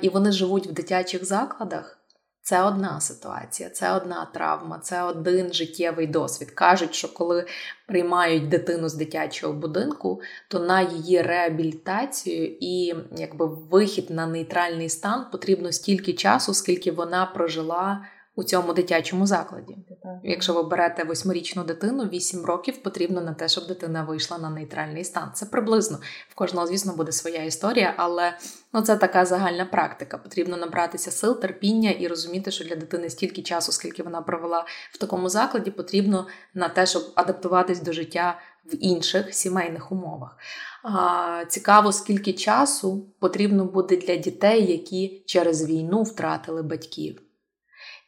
і 0.00 0.08
вони 0.08 0.32
живуть 0.32 0.66
в 0.66 0.72
дитячих 0.72 1.24
закладах. 1.24 2.03
Це 2.46 2.62
одна 2.62 3.00
ситуація, 3.00 3.70
це 3.70 3.92
одна 3.92 4.24
травма, 4.34 4.78
це 4.78 5.02
один 5.02 5.52
життєвий 5.52 6.06
досвід. 6.06 6.50
Кажуть, 6.50 6.94
що 6.94 7.14
коли 7.14 7.46
приймають 7.86 8.48
дитину 8.48 8.88
з 8.88 8.94
дитячого 8.94 9.52
будинку, 9.52 10.20
то 10.48 10.58
на 10.58 10.82
її 10.82 11.22
реабілітацію 11.22 12.56
і 12.60 12.94
якби 13.16 13.46
вихід 13.46 14.10
на 14.10 14.26
нейтральний 14.26 14.88
стан 14.88 15.26
потрібно 15.32 15.72
стільки 15.72 16.12
часу, 16.12 16.54
скільки 16.54 16.92
вона 16.92 17.26
прожила 17.26 18.06
у 18.36 18.44
цьому 18.44 18.72
дитячому 18.72 19.26
закладі. 19.26 19.76
Якщо 20.22 20.52
ви 20.54 20.62
берете 20.62 21.04
восьмирічну 21.04 21.64
дитину, 21.64 22.04
вісім 22.04 22.44
років 22.44 22.82
потрібно 22.82 23.20
на 23.20 23.34
те, 23.34 23.48
щоб 23.48 23.66
дитина 23.66 24.04
вийшла 24.04 24.38
на 24.38 24.50
нейтральний 24.50 25.04
стан. 25.04 25.30
Це 25.34 25.46
приблизно 25.46 25.98
в 26.28 26.34
кожного, 26.34 26.66
звісно, 26.66 26.96
буде 26.96 27.12
своя 27.12 27.44
історія, 27.44 27.94
але 27.96 28.38
ну 28.72 28.82
це 28.82 28.96
така 28.96 29.24
загальна 29.24 29.64
практика. 29.64 30.18
Потрібно 30.18 30.56
набратися 30.56 31.10
сил, 31.10 31.40
терпіння 31.40 31.90
і 31.90 32.08
розуміти, 32.08 32.50
що 32.50 32.64
для 32.64 32.76
дитини 32.76 33.10
стільки 33.10 33.42
часу, 33.42 33.72
скільки 33.72 34.02
вона 34.02 34.22
провела 34.22 34.64
в 34.92 34.98
такому 34.98 35.28
закладі, 35.28 35.70
потрібно 35.70 36.26
на 36.54 36.68
те, 36.68 36.86
щоб 36.86 37.02
адаптуватись 37.14 37.80
до 37.80 37.92
життя 37.92 38.38
в 38.64 38.76
інших 38.80 39.34
сімейних 39.34 39.92
умовах. 39.92 40.36
А, 40.82 41.44
Цікаво, 41.48 41.92
скільки 41.92 42.32
часу 42.32 43.06
потрібно 43.18 43.64
буде 43.64 43.96
для 43.96 44.16
дітей, 44.16 44.72
які 44.72 45.22
через 45.26 45.68
війну 45.68 46.02
втратили 46.02 46.62
батьків 46.62 47.23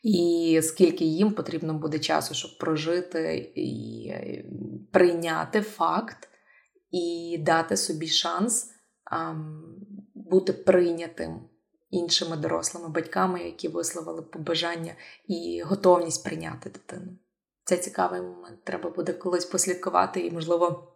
і 0.07 0.61
скільки 0.63 1.05
їм 1.05 1.33
потрібно 1.33 1.75
буде 1.75 1.99
часу, 1.99 2.35
щоб 2.35 2.59
прожити 2.59 3.53
і 3.55 4.09
е, 4.09 4.45
прийняти 4.93 5.61
факт 5.61 6.29
і 6.91 7.39
дати 7.41 7.77
собі 7.77 8.07
шанс 8.07 8.71
бути 10.15 10.53
прийнятим 10.53 11.41
іншими 11.91 12.37
дорослими 12.37 12.89
батьками, 12.89 13.43
які 13.43 13.69
висловили 13.69 14.23
побажання 14.23 14.95
і 15.29 15.63
готовність 15.67 16.25
прийняти 16.25 16.71
дитину. 16.71 17.13
Це 17.65 17.77
цікавий 17.77 18.21
момент. 18.21 18.65
Треба 18.65 18.91
буде 18.91 19.13
колись 19.13 19.45
послідкувати 19.45 20.21
і, 20.21 20.31
можливо, 20.31 20.93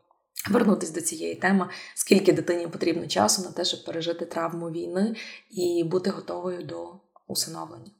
вернутися 0.50 0.92
до 0.92 1.00
цієї 1.00 1.34
теми, 1.34 1.68
скільки 1.94 2.32
дитині 2.32 2.68
потрібно 2.68 3.06
часу 3.06 3.42
на 3.42 3.50
те, 3.52 3.64
щоб 3.64 3.84
пережити 3.84 4.26
травму 4.26 4.70
війни 4.70 5.16
і 5.50 5.84
бути 5.84 6.10
готовою 6.10 6.62
до 6.62 7.00
усиновлення. 7.26 7.90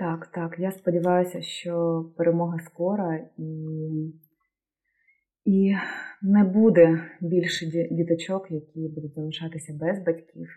Так, 0.00 0.26
так. 0.26 0.58
Я 0.58 0.72
сподіваюся, 0.72 1.42
що 1.42 2.04
перемога 2.16 2.58
скора 2.58 3.28
і 3.38 3.72
і 5.44 5.74
не 6.22 6.44
буде 6.44 7.04
більше 7.20 7.66
діточок, 7.90 8.50
які 8.50 8.88
будуть 8.94 9.14
залишатися 9.14 9.72
без 9.80 9.98
батьків. 9.98 10.48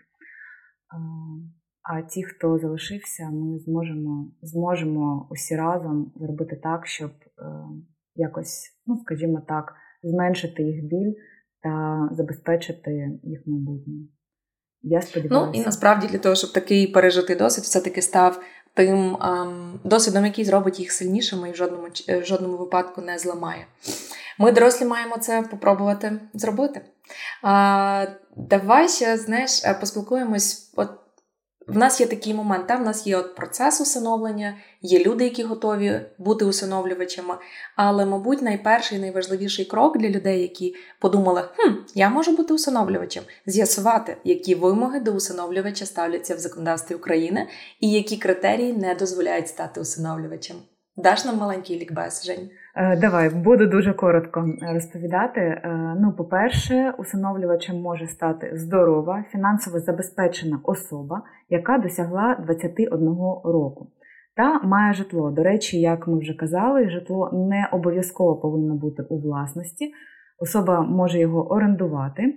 А 1.82 2.02
ті, 2.02 2.24
хто 2.24 2.58
залишився, 2.58 3.30
ми 3.30 3.58
зможемо 3.58 4.32
зможемо 4.42 5.28
усі 5.30 5.56
разом 5.56 6.12
зробити 6.16 6.60
так, 6.62 6.86
щоб 6.86 7.10
е, 7.10 7.44
якось, 8.14 8.80
ну 8.86 8.96
скажімо 8.96 9.42
так, 9.48 9.74
зменшити 10.02 10.62
їх 10.62 10.84
біль 10.84 11.12
та 11.62 12.08
забезпечити 12.12 13.18
їх 13.22 13.46
майбутнє. 13.46 13.94
Я 14.82 15.02
сподіваюся. 15.02 15.52
Ну 15.52 15.60
і 15.60 15.64
насправді 15.64 16.06
для 16.06 16.18
того, 16.18 16.34
щоб 16.34 16.52
такий 16.52 16.86
пережитий 16.86 17.36
досвід 17.36 17.64
все-таки 17.64 18.02
став 18.02 18.40
тим 18.74 19.16
ем, 19.22 19.80
досвідом, 19.84 20.24
який 20.24 20.44
зробить 20.44 20.80
їх 20.80 20.92
сильнішими 20.92 21.48
і 21.48 21.52
в 21.52 21.56
жодному 21.56 21.88
е, 22.08 22.18
в 22.18 22.24
жодному 22.24 22.56
випадку 22.56 23.00
не 23.00 23.18
зламає. 23.18 23.66
Ми, 24.38 24.52
дорослі, 24.52 24.86
маємо 24.86 25.18
це 25.18 25.42
попробувати 25.42 26.20
зробити. 26.34 26.80
А, 27.42 28.06
Давай 28.36 28.88
ще 28.88 29.16
знаєш, 29.16 29.64
е, 29.64 29.74
поспілкуємось. 29.74 30.72
От 30.76 30.90
в 31.68 31.76
нас 31.76 32.00
є 32.00 32.06
такий 32.06 32.34
момент, 32.34 32.66
та 32.66 32.76
в 32.76 32.82
нас 32.82 33.06
є 33.06 33.16
от 33.16 33.34
процес 33.34 33.80
усиновлення, 33.80 34.56
є 34.82 35.04
люди, 35.04 35.24
які 35.24 35.42
готові 35.42 36.00
бути 36.18 36.44
усиновлювачами. 36.44 37.34
Але, 37.76 38.06
мабуть, 38.06 38.42
найперший 38.42 38.98
найважливіший 38.98 39.64
крок 39.64 39.98
для 39.98 40.08
людей, 40.08 40.42
які 40.42 40.74
подумали, 41.00 41.42
хм, 41.56 41.72
я 41.94 42.08
можу 42.08 42.36
бути 42.36 42.54
усиновлювачем, 42.54 43.24
з'ясувати, 43.46 44.16
які 44.24 44.54
вимоги 44.54 45.00
до 45.00 45.12
усиновлювача 45.12 45.86
ставляться 45.86 46.34
в 46.34 46.38
законодавстві 46.38 46.94
України 46.94 47.48
і 47.80 47.92
які 47.92 48.16
критерії 48.16 48.72
не 48.72 48.94
дозволяють 48.94 49.48
стати 49.48 49.80
усиновлювачем. 49.80 50.56
Даш 50.96 51.24
нам 51.24 51.36
маленький 51.36 51.78
лікбез, 51.78 52.24
Жень? 52.24 52.50
Е, 52.76 52.96
давай 52.96 53.30
буду 53.30 53.66
дуже 53.66 53.92
коротко 53.92 54.46
розповідати. 54.72 55.40
Е, 55.40 55.96
ну, 56.00 56.12
по-перше, 56.12 56.94
усиновлювачем 56.98 57.76
може 57.76 58.06
стати 58.06 58.50
здорова, 58.54 59.24
фінансово 59.30 59.80
забезпечена 59.80 60.60
особа, 60.64 61.22
яка 61.48 61.78
досягла 61.78 62.36
21 62.46 62.98
року. 63.44 63.90
Та 64.36 64.60
має 64.62 64.94
житло. 64.94 65.30
До 65.30 65.42
речі, 65.42 65.80
як 65.80 66.08
ми 66.08 66.18
вже 66.18 66.34
казали, 66.34 66.90
житло 66.90 67.30
не 67.32 67.68
обов'язково 67.72 68.36
повинно 68.36 68.74
бути 68.74 69.02
у 69.02 69.20
власності. 69.20 69.92
Особа 70.38 70.80
може 70.80 71.18
його 71.18 71.52
орендувати. 71.52 72.34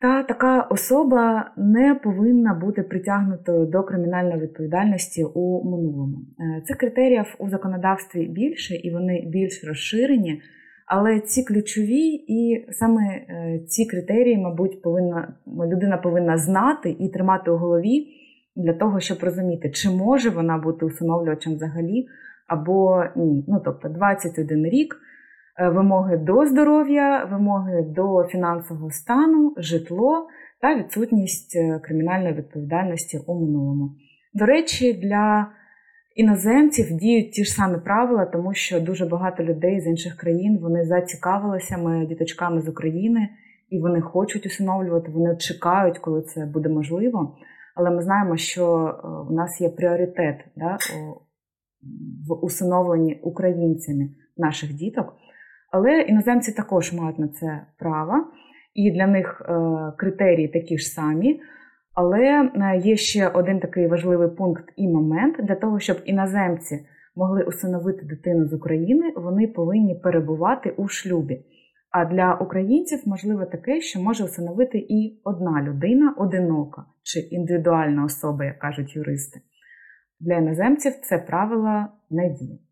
Та 0.00 0.22
така 0.22 0.62
особа 0.62 1.50
не 1.56 1.94
повинна 1.94 2.54
бути 2.54 2.82
притягнутою 2.82 3.66
до 3.66 3.82
кримінальної 3.82 4.40
відповідальності 4.40 5.24
у 5.24 5.70
минулому. 5.70 6.16
Е, 6.40 6.62
цих 6.66 6.76
критеріїв 6.76 7.34
у 7.38 7.48
законодавстві 7.48 8.26
більше 8.26 8.74
і 8.74 8.92
вони 8.92 9.24
більш 9.26 9.64
розширені, 9.64 10.42
але 10.86 11.20
ці 11.20 11.44
ключові 11.44 12.24
і 12.28 12.66
саме 12.70 13.02
е, 13.02 13.60
ці 13.68 13.86
критерії, 13.86 14.38
мабуть, 14.38 14.82
повинна 14.82 15.34
людина 15.46 15.96
повинна 15.96 16.38
знати 16.38 16.96
і 16.98 17.08
тримати 17.08 17.50
у 17.50 17.56
голові 17.56 18.06
для 18.56 18.72
того, 18.72 19.00
щоб 19.00 19.18
розуміти, 19.20 19.70
чи 19.70 19.90
може 19.90 20.30
вона 20.30 20.58
бути 20.58 20.86
усиновлювачем 20.86 21.54
взагалі 21.54 22.06
або 22.46 23.04
ні. 23.16 23.44
Ну 23.48 23.62
тобто 23.64 23.88
21 23.88 24.64
рік. 24.66 24.96
Е, 25.58 25.68
вимоги 25.68 26.16
до 26.16 26.46
здоров'я, 26.46 27.24
вимоги 27.24 27.82
до 27.82 28.24
фінансового 28.24 28.90
стану, 28.90 29.54
житло 29.56 30.26
та 30.60 30.74
відсутність 30.74 31.56
е, 31.56 31.80
кримінальної 31.84 32.34
відповідальності 32.34 33.20
у 33.26 33.40
минулому. 33.40 33.90
До 34.34 34.46
речі, 34.46 34.92
для 34.92 35.46
іноземців 36.16 36.96
діють 36.96 37.32
ті 37.32 37.44
ж 37.44 37.52
самі 37.52 37.78
правила, 37.78 38.26
тому 38.26 38.54
що 38.54 38.80
дуже 38.80 39.06
багато 39.06 39.44
людей 39.44 39.80
з 39.80 39.86
інших 39.86 40.16
країн 40.16 40.58
вони 40.62 40.84
зацікавилися 40.84 41.78
ми 41.78 42.06
діточками 42.06 42.60
з 42.60 42.68
України 42.68 43.28
і 43.70 43.80
вони 43.80 44.00
хочуть 44.00 44.46
усиновлювати, 44.46 45.10
вони 45.10 45.36
чекають, 45.36 45.98
коли 45.98 46.22
це 46.22 46.46
буде 46.46 46.68
можливо. 46.68 47.36
Але 47.74 47.90
ми 47.90 48.02
знаємо, 48.02 48.36
що 48.36 48.94
у 49.28 49.32
е, 49.32 49.36
нас 49.36 49.60
є 49.60 49.68
пріоритет 49.68 50.36
да, 50.56 50.78
в 52.28 52.44
усиновленні 52.44 53.20
українцями 53.22 54.08
наших 54.36 54.74
діток. 54.74 55.16
Але 55.76 56.00
іноземці 56.00 56.52
також 56.52 56.92
мають 56.92 57.18
на 57.18 57.28
це 57.28 57.66
право, 57.78 58.12
і 58.74 58.90
для 58.90 59.06
них 59.06 59.42
е, 59.48 59.52
критерії 59.98 60.48
такі 60.48 60.78
ж 60.78 60.86
самі. 60.88 61.40
Але 61.94 62.20
е, 62.20 62.80
є 62.84 62.96
ще 62.96 63.28
один 63.28 63.60
такий 63.60 63.86
важливий 63.86 64.28
пункт 64.28 64.64
і 64.76 64.88
момент 64.88 65.36
для 65.42 65.54
того, 65.54 65.80
щоб 65.80 65.96
іноземці 66.04 66.86
могли 67.16 67.44
усиновити 67.44 68.06
дитину 68.06 68.46
з 68.48 68.52
України, 68.52 69.12
вони 69.16 69.46
повинні 69.46 69.94
перебувати 69.94 70.70
у 70.70 70.88
шлюбі. 70.88 71.44
А 71.90 72.04
для 72.04 72.34
українців 72.34 73.02
можливо 73.06 73.44
таке, 73.44 73.80
що 73.80 74.00
може 74.00 74.24
усиновити 74.24 74.78
і 74.78 75.20
одна 75.24 75.62
людина 75.62 76.14
одинока 76.18 76.84
чи 77.02 77.20
індивідуальна 77.20 78.04
особа, 78.04 78.44
як 78.44 78.58
кажуть 78.58 78.96
юристи. 78.96 79.40
Для 80.20 80.34
іноземців 80.34 80.92
це 81.02 81.18
правило 81.18 81.86
не 82.10 82.28
діє. 82.28 82.65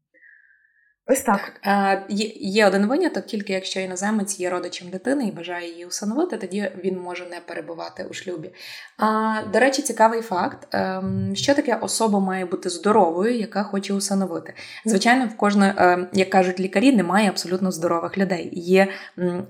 Ось 1.06 1.20
так. 1.20 1.52
так. 1.64 2.04
Є, 2.08 2.66
один 2.66 2.86
виняток, 2.86 3.26
тільки 3.26 3.52
якщо 3.52 3.80
іноземець 3.80 4.40
є 4.40 4.50
родичем 4.50 4.88
дитини 4.88 5.26
і 5.26 5.32
бажає 5.32 5.70
її 5.70 5.86
усиновити, 5.86 6.36
тоді 6.36 6.70
він 6.84 7.00
може 7.00 7.26
не 7.30 7.40
перебувати 7.46 8.06
у 8.10 8.14
шлюбі. 8.14 8.50
А, 8.98 9.36
До 9.52 9.58
речі, 9.58 9.82
цікавий 9.82 10.22
факт, 10.22 10.68
ем, 10.72 11.32
що 11.34 11.54
таке 11.54 11.74
особа 11.74 12.20
має 12.20 12.44
бути 12.46 12.70
здоровою, 12.70 13.38
яка 13.38 13.62
хоче 13.62 13.94
усиновити. 13.94 14.54
Звичайно, 14.84 15.26
в 15.26 15.36
кожної, 15.36 15.72
ем, 15.76 16.08
як 16.12 16.30
кажуть 16.30 16.60
лікарі, 16.60 16.92
немає 16.92 17.28
абсолютно 17.28 17.72
здорових 17.72 18.18
людей. 18.18 18.50
Є 18.52 18.88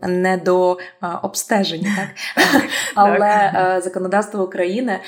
не 0.03 0.37
до 0.37 0.79
обстеження, 1.23 1.97
так? 2.37 2.63
але 2.95 3.53
е, 3.55 3.81
законодавство 3.81 4.45
України 4.45 5.01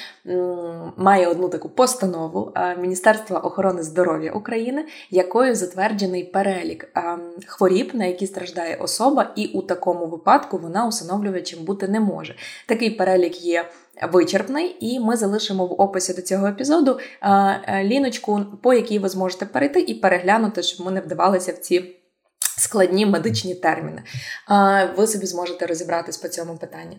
має 0.97 1.27
одну 1.27 1.49
таку 1.49 1.69
постанову 1.69 2.53
е, 2.57 2.77
Міністерства 2.77 3.39
охорони 3.39 3.83
здоров'я 3.83 4.33
України, 4.33 4.85
якою 5.11 5.55
затверджений 5.55 6.25
перелік 6.37 6.89
хворіб, 7.47 7.91
на 7.95 8.05
які 8.05 8.27
страждає 8.27 8.77
особа, 8.77 9.33
і 9.37 9.47
у 9.47 9.63
такому 9.63 10.07
випадку 10.07 10.59
вона 10.59 10.87
усиновлювачем 10.87 11.65
бути 11.65 11.89
не 11.89 12.01
може. 12.01 12.35
Такий 12.67 12.91
перелік 12.91 13.41
є. 13.41 13.71
Вичерпний, 14.13 14.77
і 14.81 15.01
ми 15.01 15.17
залишимо 15.17 15.67
в 15.67 15.81
описі 15.81 16.15
до 16.15 16.23
цього 16.23 16.47
епізоду 16.47 16.99
е, 17.23 17.85
ліночку, 17.85 18.45
по 18.63 18.75
якій 18.75 18.99
ви 18.99 19.09
зможете 19.09 19.47
перейти 19.47 19.81
і 19.81 19.95
переглянути, 19.95 20.63
щоб 20.63 20.87
ми 20.87 20.93
не 20.93 21.01
вдавалися 21.01 21.53
в 21.53 21.59
ці 21.59 21.97
складні 22.59 23.07
медичні 23.07 23.55
терміни. 23.55 24.03
Ви 24.97 25.07
собі 25.07 25.27
зможете 25.27 25.67
розібратись 25.67 26.17
по 26.17 26.29
цьому 26.29 26.57
питанню. 26.57 26.97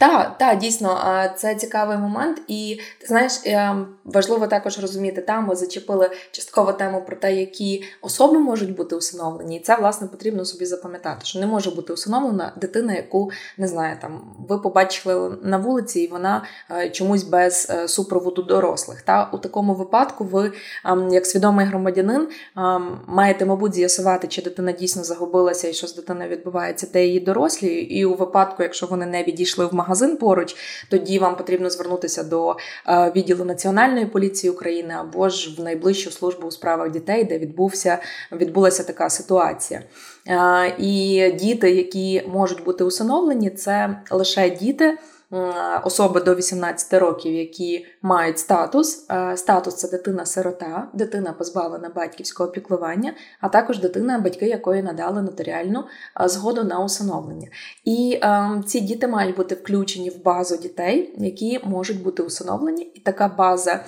Ем, 0.00 0.10
так, 0.10 0.38
та, 0.38 0.54
дійсно, 0.54 1.00
це 1.36 1.54
цікавий 1.54 1.98
момент, 1.98 2.42
і 2.48 2.80
ти 3.00 3.06
знаєш, 3.06 3.32
е, 3.46 3.76
важливо 4.04 4.46
також 4.46 4.78
розуміти, 4.78 5.22
там 5.22 5.46
ми 5.46 5.56
зачепили 5.56 6.10
частково 6.30 6.72
тему 6.72 7.02
про 7.06 7.16
те, 7.16 7.34
які 7.34 7.84
особи 8.02 8.38
можуть 8.38 8.76
бути 8.76 8.96
усиновлені, 8.96 9.56
і 9.56 9.60
це 9.60 9.76
власне 9.76 10.08
потрібно 10.08 10.44
собі 10.44 10.66
запам'ятати, 10.66 11.20
що 11.24 11.38
не 11.38 11.46
може 11.46 11.70
бути 11.70 11.92
усиновлена 11.92 12.52
дитина, 12.56 12.94
яку 12.94 13.30
не 13.58 13.68
знаю, 13.68 13.96
там 14.00 14.20
ви 14.48 14.58
побачили 14.58 15.36
на 15.42 15.58
вулиці, 15.58 16.00
і 16.00 16.08
вона 16.08 16.44
е, 16.70 16.90
чомусь 16.90 17.22
без 17.22 17.66
е, 17.70 17.88
супроводу 17.88 18.42
дорослих. 18.42 19.02
Та 19.02 19.30
у 19.32 19.38
такому 19.38 19.74
випадку, 19.74 20.24
ви, 20.24 20.52
ем, 20.84 21.08
як 21.08 21.26
свідомий 21.26 21.66
громадянин, 21.66 22.28
ем, 22.56 23.00
маєте, 23.06 23.46
мабуть, 23.46 23.74
з'ясувати, 23.74 24.28
чи 24.28 24.42
дитина 24.42 24.72
дійсно 24.72 25.04
загубилася 25.04 25.68
і 25.68 25.72
що 25.72 25.86
з 25.86 25.94
дитиною 25.94 26.30
відбувається, 26.30 26.88
де 26.92 27.06
її 27.06 27.20
дорослі, 27.20 27.68
і 27.68 28.04
у 28.04 28.14
випадку, 28.14 28.62
якщо 28.62 28.86
вони 28.86 29.06
не 29.06 29.22
відійшли 29.22 29.66
в 29.66 29.74
магазин, 29.74 29.87
магазин 29.88 30.16
поруч, 30.16 30.56
тоді 30.90 31.18
вам 31.18 31.36
потрібно 31.36 31.70
звернутися 31.70 32.22
до 32.22 32.56
е, 32.88 33.12
відділу 33.16 33.44
Національної 33.44 34.06
поліції 34.06 34.50
України 34.50 34.94
або 34.98 35.28
ж 35.28 35.54
в 35.58 35.62
найближчу 35.62 36.10
службу 36.10 36.46
у 36.46 36.50
справах 36.50 36.90
дітей, 36.90 37.24
де 37.24 37.38
відбувся 37.38 37.98
відбулася 38.32 38.82
така 38.82 39.10
ситуація. 39.10 39.82
Е, 40.28 40.74
і 40.78 41.32
діти, 41.40 41.70
які 41.70 42.22
можуть 42.28 42.64
бути 42.64 42.84
усиновлені, 42.84 43.50
це 43.50 44.02
лише 44.10 44.50
діти. 44.50 44.98
Е, 45.32 45.80
особи 45.84 46.20
до 46.20 46.34
18 46.34 47.00
років, 47.00 47.34
які 47.34 47.86
мають 48.02 48.38
статус. 48.38 49.06
Е, 49.10 49.36
статус 49.36 49.74
це 49.74 49.88
дитина-сирота, 49.88 50.88
дитина 50.92 51.32
позбавлена 51.32 51.88
батьківського 51.96 52.50
піклування, 52.50 53.14
а 53.40 53.48
також 53.48 53.78
дитина, 53.78 54.18
батьки 54.18 54.46
якої 54.46 54.82
надали 54.82 55.22
нотаріальну 55.22 55.84
е, 56.20 56.28
згоду 56.28 56.64
на 56.64 56.84
усиновлення. 56.84 57.48
І 57.84 58.20
ці 58.66 58.80
діти 58.80 59.06
мають 59.06 59.36
бути 59.36 59.54
включені 59.54 60.10
в 60.10 60.22
базу 60.22 60.56
дітей, 60.56 61.14
які 61.18 61.60
можуть 61.64 62.02
бути 62.02 62.22
усиновлені, 62.22 62.82
і 62.82 63.00
така 63.00 63.28
база. 63.28 63.84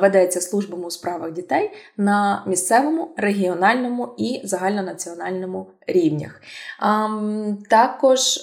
Ведеться 0.00 0.40
службами 0.40 0.86
у 0.86 0.90
справах 0.90 1.32
дітей 1.32 1.70
на 1.96 2.44
місцевому, 2.46 3.14
регіональному 3.16 4.14
і 4.18 4.40
загальнонаціональному 4.44 5.66
рівнях. 5.86 6.40
Також 7.68 8.42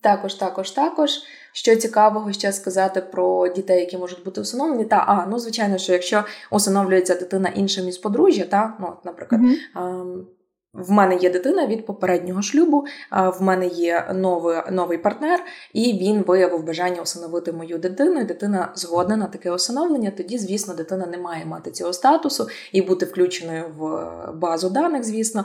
також, 0.00 0.34
також, 0.34 0.70
також. 0.70 1.10
Що 1.52 1.76
цікавого 1.76 2.32
ще 2.32 2.52
сказати 2.52 3.00
про 3.00 3.48
дітей, 3.48 3.80
які 3.80 3.98
можуть 3.98 4.24
бути 4.24 4.40
усиновлені, 4.40 4.84
та 4.84 4.96
а 4.96 5.26
ну 5.26 5.38
звичайно, 5.38 5.78
що 5.78 5.92
якщо 5.92 6.24
усиновлюється 6.50 7.14
дитина 7.14 7.48
іншим 7.48 7.88
із 7.88 7.98
подружжя, 7.98 8.44
та 8.44 8.76
ну, 8.80 8.92
наприклад. 9.04 9.40
Mm-hmm. 9.40 10.24
В 10.72 10.90
мене 10.90 11.16
є 11.16 11.30
дитина 11.30 11.66
від 11.66 11.86
попереднього 11.86 12.42
шлюбу, 12.42 12.84
в 13.10 13.42
мене 13.42 13.66
є 13.66 14.12
новий 14.14 14.56
новий 14.70 14.98
партнер, 14.98 15.40
і 15.72 15.92
він 15.92 16.22
виявив 16.22 16.64
бажання 16.64 17.02
усиновити 17.02 17.52
мою 17.52 17.78
дитину. 17.78 18.20
і 18.20 18.24
Дитина 18.24 18.72
згодна 18.74 19.16
на 19.16 19.26
таке 19.26 19.52
усиновлення. 19.52 20.10
Тоді, 20.10 20.38
звісно, 20.38 20.74
дитина 20.74 21.06
не 21.06 21.18
має 21.18 21.44
мати 21.44 21.70
цього 21.70 21.92
статусу 21.92 22.48
і 22.72 22.82
бути 22.82 23.06
включеною 23.06 23.64
в 23.78 24.08
базу 24.34 24.70
даних. 24.70 25.04
Звісно, 25.04 25.44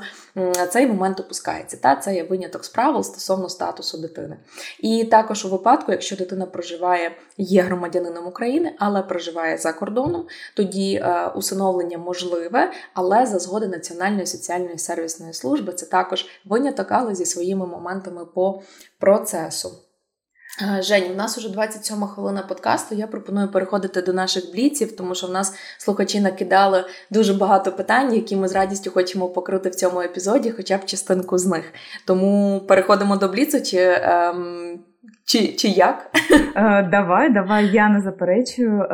цей 0.69 0.87
момент 0.87 1.19
опускається. 1.19 1.77
Та 1.77 1.95
це 1.95 2.15
є 2.15 2.23
виняток 2.23 2.65
з 2.65 2.69
правил 2.69 3.03
стосовно 3.03 3.49
статусу 3.49 3.97
дитини. 3.97 4.37
І 4.79 5.03
також 5.03 5.45
у 5.45 5.49
випадку, 5.49 5.91
якщо 5.91 6.15
дитина 6.15 6.45
проживає, 6.45 7.11
є 7.37 7.61
громадянином 7.61 8.27
України, 8.27 8.75
але 8.79 9.01
проживає 9.01 9.57
за 9.57 9.73
кордоном, 9.73 10.25
тоді 10.55 10.95
е, 10.95 11.31
усиновлення 11.35 11.97
можливе, 11.97 12.71
але 12.93 13.25
за 13.25 13.39
згоди 13.39 13.67
Національної 13.67 14.25
соціальної 14.25 14.77
сервісної 14.77 15.14
сервісної 15.15 15.33
служби 15.33 15.73
це 15.73 15.85
також 15.85 16.25
виняток, 16.45 16.87
але 16.89 17.15
зі 17.15 17.25
своїми 17.25 17.67
моментами 17.67 18.25
по 18.25 18.61
процесу. 18.99 19.71
Жень, 20.79 21.11
у 21.11 21.15
нас 21.15 21.37
уже 21.37 21.49
27 21.49 22.07
хвилина 22.07 22.41
подкасту. 22.41 22.95
Я 22.95 23.07
пропоную 23.07 23.51
переходити 23.51 24.01
до 24.01 24.13
наших 24.13 24.51
бліців, 24.51 24.95
тому 24.95 25.15
що 25.15 25.27
в 25.27 25.31
нас 25.31 25.53
слухачі 25.77 26.19
накидали 26.19 26.85
дуже 27.11 27.33
багато 27.33 27.71
питань, 27.71 28.13
які 28.13 28.35
ми 28.35 28.47
з 28.47 28.53
радістю 28.53 28.91
хочемо 28.91 29.29
покрити 29.29 29.69
в 29.69 29.75
цьому 29.75 30.01
епізоді, 30.01 30.51
хоча 30.51 30.77
б 30.77 30.85
частинку 30.85 31.37
з 31.37 31.45
них. 31.45 31.73
Тому 32.07 32.61
переходимо 32.67 33.17
до 33.17 33.27
бліцу. 33.27 33.61
Чи 33.61 33.77
ем, 33.79 34.79
чи 35.25 35.47
чи 35.47 35.67
як? 35.67 36.11
Е, 36.55 36.83
давай, 36.83 37.33
давай, 37.33 37.67
я 37.67 37.89
не 37.89 38.01
заперечую. 38.01 38.81
Е, 38.81 38.87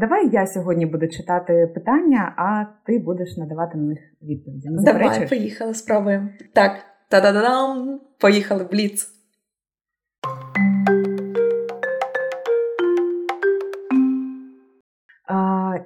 давай 0.00 0.28
я 0.32 0.46
сьогодні 0.46 0.86
буду 0.86 1.08
читати 1.08 1.70
питання, 1.74 2.34
а 2.36 2.64
ти 2.86 2.98
будеш 2.98 3.36
надавати 3.36 3.78
на 3.78 3.84
них 3.84 3.98
відповіді. 4.22 4.68
Не 4.68 4.82
Давай, 4.82 5.28
поїхали, 5.28 5.74
спробуємо. 5.74 6.28
Так, 6.54 6.72
та-да-да-дам, 7.08 8.00
поїхали, 8.20 8.64
бліц. 8.72 9.14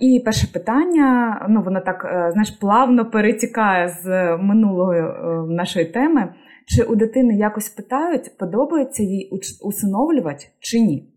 І 0.01 0.23
перше 0.25 0.53
питання, 0.53 1.39
ну 1.49 1.63
воно 1.63 1.81
так 1.81 2.05
е, 2.05 2.31
знаєш, 2.33 2.51
плавно 2.51 3.11
перетікає 3.11 3.89
з 3.89 4.37
минулої 4.37 5.03
нашої 5.49 5.87
теми. 5.87 6.35
Чи 6.69 6.83
у 6.83 6.95
дитини 6.95 7.37
якось 7.37 7.69
питають, 7.69 8.39
подобається 8.39 9.03
їй 9.03 9.41
усиновлювати 9.61 10.47
чи 10.61 10.81
ні? 10.81 11.15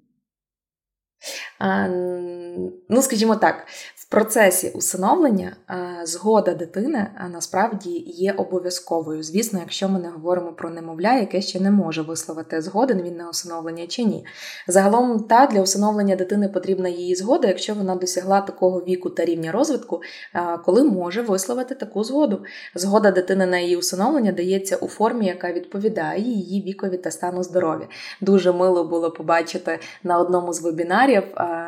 Ну, 2.90 3.02
скажімо 3.02 3.36
так, 3.36 3.68
процесі 4.12 4.70
усиновлення 4.70 5.56
е, 5.70 6.06
згода 6.06 6.54
дитини 6.54 6.98
е, 6.98 7.30
насправді 7.34 7.90
є 8.08 8.34
обов'язковою. 8.38 9.24
Звісно, 9.24 9.60
якщо 9.60 9.90
ми 9.90 10.00
не 10.00 10.10
говоримо 10.10 10.54
про 10.54 10.70
немовля, 10.70 11.14
яке 11.14 11.42
ще 11.42 11.60
не 11.60 11.72
може 11.72 12.02
висловити 12.02 12.62
згоден 12.62 13.02
він 13.02 13.16
на 13.16 13.30
усиновлення 13.30 13.88
чи 13.88 14.04
ні. 14.04 14.26
Загалом, 14.68 15.20
та 15.20 15.48
для 15.48 15.62
усиновлення 15.62 16.16
дитини 16.16 16.48
потрібна 16.48 16.90
її 16.90 17.16
згода, 17.16 17.48
якщо 17.48 17.74
вона 17.74 17.96
досягла 17.96 18.42
такого 18.42 18.80
віку 18.80 19.10
та 19.10 19.26
рівня 19.26 19.52
розвитку, 19.52 20.02
е, 20.36 20.58
коли 20.66 20.84
може 20.84 21.22
висловити 21.22 21.76
таку 21.76 22.04
згоду. 22.04 22.44
Згода 22.76 23.12
дитини 23.12 23.46
на 23.46 23.58
її 23.58 23.78
усиновлення 23.78 24.32
дається 24.32 24.76
у 24.76 24.88
формі, 24.88 25.26
яка 25.26 25.54
відповідає 25.54 26.22
її 26.22 26.62
вікові 26.62 26.98
та 26.98 27.12
стану 27.12 27.44
здоров'я. 27.44 27.88
Дуже 28.22 28.52
мило 28.52 28.84
було 28.84 29.12
побачити 29.12 29.80
на 30.04 30.20
одному 30.20 30.54
з 30.54 30.62
вебінарів 30.62 31.24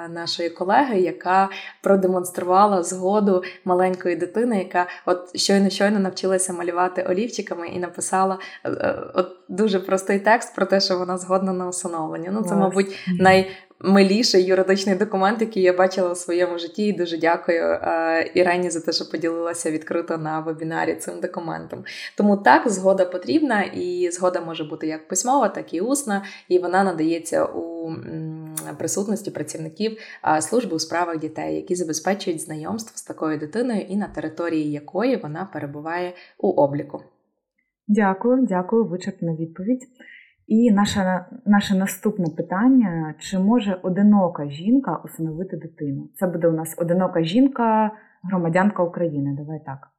нашої 0.09 0.49
колеги, 0.49 0.99
яка 0.99 1.49
продемонструвала 1.81 2.32
продемонструвала 2.33 2.83
згоду 2.83 3.43
маленької 3.65 4.15
дитини, 4.15 4.57
яка 4.57 4.87
от 5.05 5.37
щойно 5.37 5.69
щойно 5.69 5.99
навчилася 5.99 6.53
малювати 6.53 7.03
олівчиками 7.09 7.67
і 7.67 7.79
написала 7.79 8.39
е, 8.63 8.71
е, 8.71 8.95
от 9.13 9.27
дуже 9.49 9.79
простий 9.79 10.19
текст 10.19 10.55
про 10.55 10.65
те, 10.65 10.79
що 10.79 10.97
вона 10.97 11.17
згодна 11.17 11.53
на 11.53 11.67
усиновлення. 11.67 12.31
Ну, 12.33 12.41
це, 12.41 12.55
мабуть, 12.55 12.97
най. 13.19 13.51
Миліший 13.85 14.43
юридичний 14.43 14.95
документ, 14.95 15.41
який 15.41 15.63
я 15.63 15.73
бачила 15.73 16.11
у 16.11 16.15
своєму 16.15 16.57
житті, 16.57 16.85
і 16.85 16.93
дуже 16.93 17.17
дякую 17.17 17.63
е, 17.63 18.31
Ірені 18.33 18.69
за 18.69 18.79
те, 18.79 18.91
що 18.91 19.09
поділилася 19.09 19.71
відкрито 19.71 20.17
на 20.17 20.39
вебінарі 20.39 20.95
цим 20.95 21.19
документом. 21.19 21.83
Тому 22.17 22.37
так, 22.37 22.69
згода 22.69 23.05
потрібна, 23.05 23.63
і 23.63 24.09
згода 24.11 24.41
може 24.41 24.63
бути 24.63 24.87
як 24.87 25.07
письмова, 25.07 25.49
так 25.49 25.73
і 25.73 25.81
усна, 25.81 26.25
і 26.47 26.59
вона 26.59 26.83
надається 26.83 27.45
у 27.45 27.91
присутності 28.77 29.31
працівників 29.31 29.97
служби 30.39 30.75
у 30.75 30.79
справах 30.79 31.19
дітей, 31.19 31.55
які 31.55 31.75
забезпечують 31.75 32.41
знайомство 32.41 32.97
з 32.97 33.03
такою 33.03 33.39
дитиною 33.39 33.81
і 33.81 33.95
на 33.95 34.07
території 34.07 34.71
якої 34.71 35.15
вона 35.15 35.49
перебуває 35.53 36.13
у 36.37 36.49
обліку. 36.49 37.01
Дякую, 37.87 38.45
дякую, 38.49 38.85
вичерпна 38.85 39.35
відповідь. 39.35 39.87
І 40.47 40.71
наше, 40.71 41.25
наше 41.45 41.75
наступне 41.75 42.25
питання: 42.37 43.15
чи 43.19 43.39
може 43.39 43.79
одинока 43.83 44.49
жінка 44.49 45.01
усиновити 45.05 45.57
дитину? 45.57 46.09
Це 46.15 46.27
буде 46.27 46.47
у 46.47 46.51
нас 46.51 46.75
одинока 46.77 47.23
жінка, 47.23 47.91
громадянка 48.23 48.83
України. 48.83 49.35
Давай 49.37 49.59
так 49.65 49.92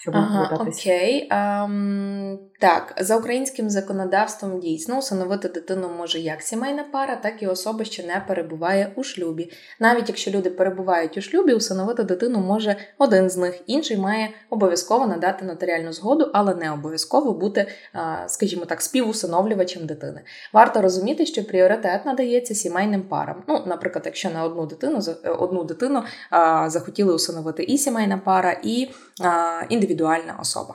щоб 0.00 0.16
ага, 0.16 0.56
Окей. 0.60 1.28
Um, 1.30 2.38
так, 2.60 2.94
за 3.00 3.16
українським 3.16 3.70
законодавством 3.70 4.60
дійсно 4.60 4.98
усиновити 4.98 5.48
дитину 5.48 5.90
може 5.98 6.18
як 6.18 6.42
сімейна 6.42 6.84
пара, 6.92 7.16
так 7.16 7.42
і 7.42 7.46
особа, 7.46 7.84
що 7.84 8.02
не 8.02 8.24
перебуває 8.28 8.92
у 8.96 9.02
шлюбі. 9.02 9.52
Навіть 9.80 10.08
якщо 10.08 10.30
люди 10.30 10.50
перебувають 10.50 11.18
у 11.18 11.20
шлюбі, 11.20 11.52
усиновити 11.52 12.02
дитину 12.02 12.38
може 12.38 12.76
один 12.98 13.30
з 13.30 13.36
них, 13.36 13.60
інший 13.66 13.96
має 13.96 14.30
обов'язково 14.50 15.06
надати 15.06 15.44
нотаріальну 15.44 15.92
згоду, 15.92 16.30
але 16.34 16.54
не 16.54 16.72
обов'язково 16.72 17.32
бути, 17.32 17.66
скажімо 18.26 18.64
так, 18.64 18.82
співусиновлювачем 18.82 19.86
дитини. 19.86 20.20
Варто 20.52 20.82
розуміти, 20.82 21.26
що 21.26 21.44
пріоритет 21.44 22.06
надається 22.06 22.54
сімейним 22.54 23.02
парам. 23.02 23.42
Ну, 23.48 23.62
наприклад, 23.66 24.02
якщо 24.06 24.30
на 24.30 24.44
одну 24.44 24.66
дитину 24.66 25.00
одну 25.38 25.64
дитину 25.64 26.02
захотіли 26.66 27.14
усиновити 27.14 27.62
і 27.62 27.78
сімейна 27.78 28.18
пара, 28.18 28.56
і 28.62 28.88
індивідуальна 29.68 30.36
особа. 30.40 30.74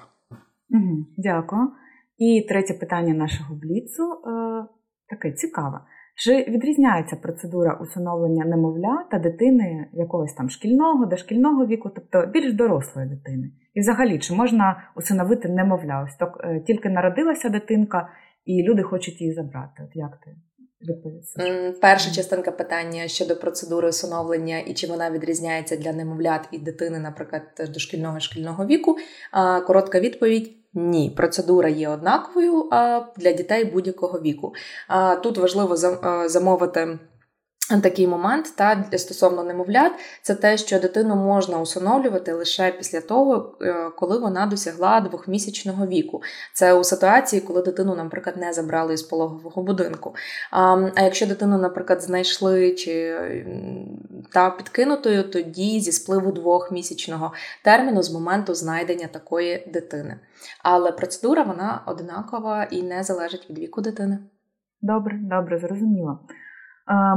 Дякую. 1.17 1.71
І 2.17 2.45
третє 2.49 2.73
питання 2.73 3.13
нашого 3.13 3.55
бліцу 3.55 4.03
е, 4.03 4.65
таке 5.09 5.31
цікаве. 5.31 5.79
Чи 6.17 6.45
відрізняється 6.51 7.15
процедура 7.15 7.79
усиновлення 7.81 8.45
немовля 8.45 9.05
та 9.11 9.19
дитини 9.19 9.89
якогось 9.93 10.33
там 10.33 10.49
шкільного, 10.49 11.05
дошкільного 11.05 11.65
віку, 11.65 11.91
тобто 11.95 12.25
більш 12.25 12.53
дорослої 12.53 13.09
дитини? 13.09 13.51
І 13.73 13.79
взагалі, 13.79 14.19
чи 14.19 14.33
можна 14.33 14.91
усиновити 14.95 15.49
немовля? 15.49 16.03
Ось 16.03 16.15
так 16.15 16.41
е, 16.43 16.59
тільки 16.59 16.89
народилася 16.89 17.49
дитинка, 17.49 18.09
і 18.45 18.63
люди 18.63 18.83
хочуть 18.83 19.21
її 19.21 19.33
забрати. 19.33 19.83
От 19.83 19.95
як 19.95 20.17
ти 20.25 20.35
Перша 21.81 22.11
частинка 22.11 22.51
питання 22.51 23.07
щодо 23.07 23.35
процедури 23.35 23.89
усиновлення 23.89 24.59
і 24.59 24.73
чи 24.73 24.87
вона 24.87 25.11
відрізняється 25.11 25.75
для 25.75 25.93
немовлят 25.93 26.41
і 26.51 26.57
дитини, 26.57 26.99
наприклад, 26.99 27.41
дошкільного 27.73 28.19
шкільного 28.19 28.65
віку. 28.65 28.97
Коротка 29.67 29.99
відповідь: 29.99 30.51
ні, 30.73 31.13
процедура 31.17 31.69
є 31.69 31.89
однаковою 31.89 32.69
для 33.17 33.31
дітей 33.31 33.65
будь-якого 33.65 34.19
віку. 34.19 34.53
Тут 35.23 35.37
важливо 35.37 35.75
замовити. 36.27 36.99
Такий 37.69 38.07
момент 38.07 38.53
та 38.55 38.85
стосовно 38.97 39.43
немовлят, 39.43 39.91
це 40.21 40.35
те, 40.35 40.57
що 40.57 40.79
дитину 40.79 41.15
можна 41.15 41.59
усиновлювати 41.59 42.33
лише 42.33 42.71
після 42.71 43.01
того, 43.01 43.57
е, 43.61 43.89
коли 43.97 44.19
вона 44.19 44.45
досягла 44.45 45.01
двохмісячного 45.01 45.87
віку. 45.87 46.23
Це 46.53 46.73
у 46.73 46.83
ситуації, 46.83 47.41
коли 47.41 47.61
дитину, 47.61 47.95
наприклад, 47.95 48.37
не 48.37 48.53
забрали 48.53 48.93
із 48.93 49.01
пологового 49.01 49.63
будинку. 49.63 50.15
А 50.51 51.03
якщо 51.03 51.25
дитину, 51.25 51.57
наприклад, 51.57 52.01
знайшли 52.01 52.73
чи 52.73 53.15
та 54.31 54.49
підкинутою, 54.49 55.23
тоді 55.23 55.79
зі 55.79 55.91
спливу 55.91 56.31
двохмісячного 56.31 57.33
терміну 57.63 58.03
з 58.03 58.13
моменту 58.13 58.53
знайдення 58.53 59.07
такої 59.07 59.67
дитини. 59.73 60.19
Але 60.63 60.91
процедура 60.91 61.43
вона 61.43 61.81
однакова 61.85 62.63
і 62.63 62.83
не 62.83 63.03
залежить 63.03 63.49
від 63.49 63.59
віку 63.59 63.81
дитини. 63.81 64.19
Добре, 64.81 65.19
добре, 65.21 65.59
зрозуміло. 65.59 66.19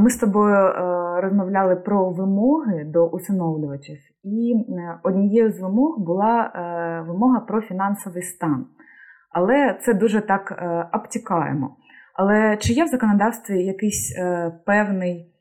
Ми 0.00 0.10
з 0.10 0.16
тобою 0.16 0.54
е, 0.54 1.20
розмовляли 1.20 1.76
про 1.76 2.10
вимоги 2.10 2.84
до 2.84 3.06
усиновлювачів, 3.06 3.98
і 4.22 4.54
е, 4.68 5.00
однією 5.02 5.52
з 5.52 5.60
вимог 5.60 5.98
була 5.98 6.40
е, 6.42 7.08
вимога 7.08 7.40
про 7.40 7.60
фінансовий 7.60 8.22
стан. 8.22 8.66
Але 9.30 9.78
це 9.84 9.94
дуже 9.94 10.20
так 10.20 10.62
обтікаємо. 10.92 11.76
Але 12.14 12.56
чи 12.56 12.72
є 12.72 12.84
в 12.84 12.88
законодавстві 12.88 13.64
якийсь 13.64 14.18
певний, 14.66 15.34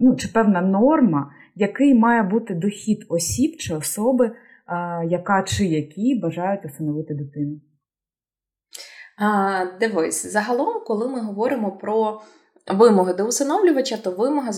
ну, 0.00 0.16
чи 0.16 0.28
певна 0.28 0.60
норма, 0.60 1.30
який 1.54 1.94
має 1.94 2.22
бути 2.22 2.54
дохід 2.54 3.06
осіб 3.08 3.56
чи 3.58 3.74
особи, 3.74 4.30
яка 5.04 5.42
чи 5.42 5.64
які 5.66 6.20
бажають 6.22 6.64
усиновити 6.64 7.14
дитину? 7.14 7.60
Дивись, 9.80 10.32
загалом, 10.32 10.82
коли 10.86 11.08
ми 11.08 11.20
говоримо 11.20 11.72
про 11.72 12.20
Вимоги 12.70 13.12
до 13.12 13.24
усиновлювача, 13.24 13.96
то 13.96 14.10
вимога 14.10 14.52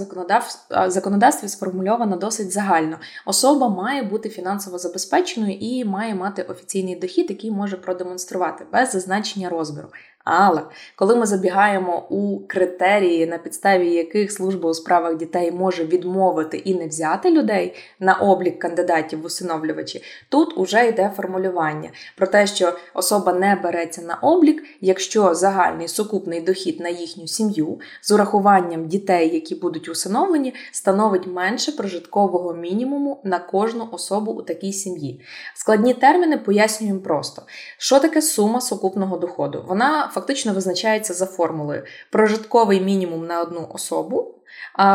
законодавстві 0.89 1.49
сформульована 1.49 2.17
досить 2.17 2.53
загально. 2.53 2.99
Особа 3.27 3.69
має 3.69 4.03
бути 4.03 4.29
фінансово 4.29 4.79
забезпеченою 4.79 5.57
і 5.61 5.85
має 5.85 6.15
мати 6.15 6.43
офіційний 6.43 6.97
дохід, 6.97 7.31
який 7.31 7.51
може 7.51 7.77
продемонструвати 7.77 8.67
без 8.73 8.93
зазначення 8.93 9.49
розміру. 9.49 9.89
Але 10.25 10.63
коли 10.97 11.17
ми 11.17 11.27
забігаємо 11.27 12.07
у 12.09 12.39
критерії, 12.47 13.27
на 13.27 13.39
підставі 13.39 13.93
яких 13.93 14.33
служба 14.33 14.71
у 14.71 14.75
справах 14.75 15.17
дітей 15.17 15.53
може 15.53 15.85
відмовити 15.85 16.57
і 16.57 16.75
не 16.75 16.87
взяти 16.87 17.31
людей 17.31 17.75
на 18.01 18.15
облік 18.15 18.59
кандидатів 18.59 19.23
в 19.23 19.25
усиновлювачі, 19.25 20.03
тут 20.29 20.59
уже 20.59 20.89
йде 20.89 21.13
формулювання 21.17 21.91
про 22.17 22.27
те, 22.27 22.47
що 22.47 22.73
особа 22.95 23.33
не 23.33 23.57
береться 23.57 24.03
на 24.03 24.15
облік, 24.15 24.65
якщо 24.81 25.35
загальний 25.35 25.89
сукупний 25.89 26.41
дохід 26.41 26.81
на 26.81 26.89
їхню 26.89 27.27
сім'ю 27.27 27.81
з 28.03 28.11
урахуванням 28.11 28.89
дітей, 28.89 29.35
які 29.35 29.55
будуть 29.55 29.89
усиновлені, 29.89 30.55
становить 30.73 31.27
менше 31.27 31.73
прожиткового 31.73 32.55
мінімуму 32.55 33.21
на 33.25 33.39
кожну 33.39 33.89
особу 33.93 34.33
у 34.33 34.43
такій 34.43 34.73
сім'ї. 34.73 35.21
Складні 35.55 35.95
терміни 35.95 36.39
пояснюємо 36.39 37.01
просто, 37.01 37.43
що 37.79 38.01
таке 38.01 38.23
сума 38.23 38.61
сукупного 38.61 39.17
доходу. 39.17 39.65
Вона 39.69 40.10
фактично 40.13 40.53
визначається 40.53 41.15
за 41.15 41.27
формулою 41.27 41.85
прожитковий 42.11 42.81
мінімум 42.81 43.27
на 43.27 43.43
одну 43.43 43.69
особу 43.75 44.41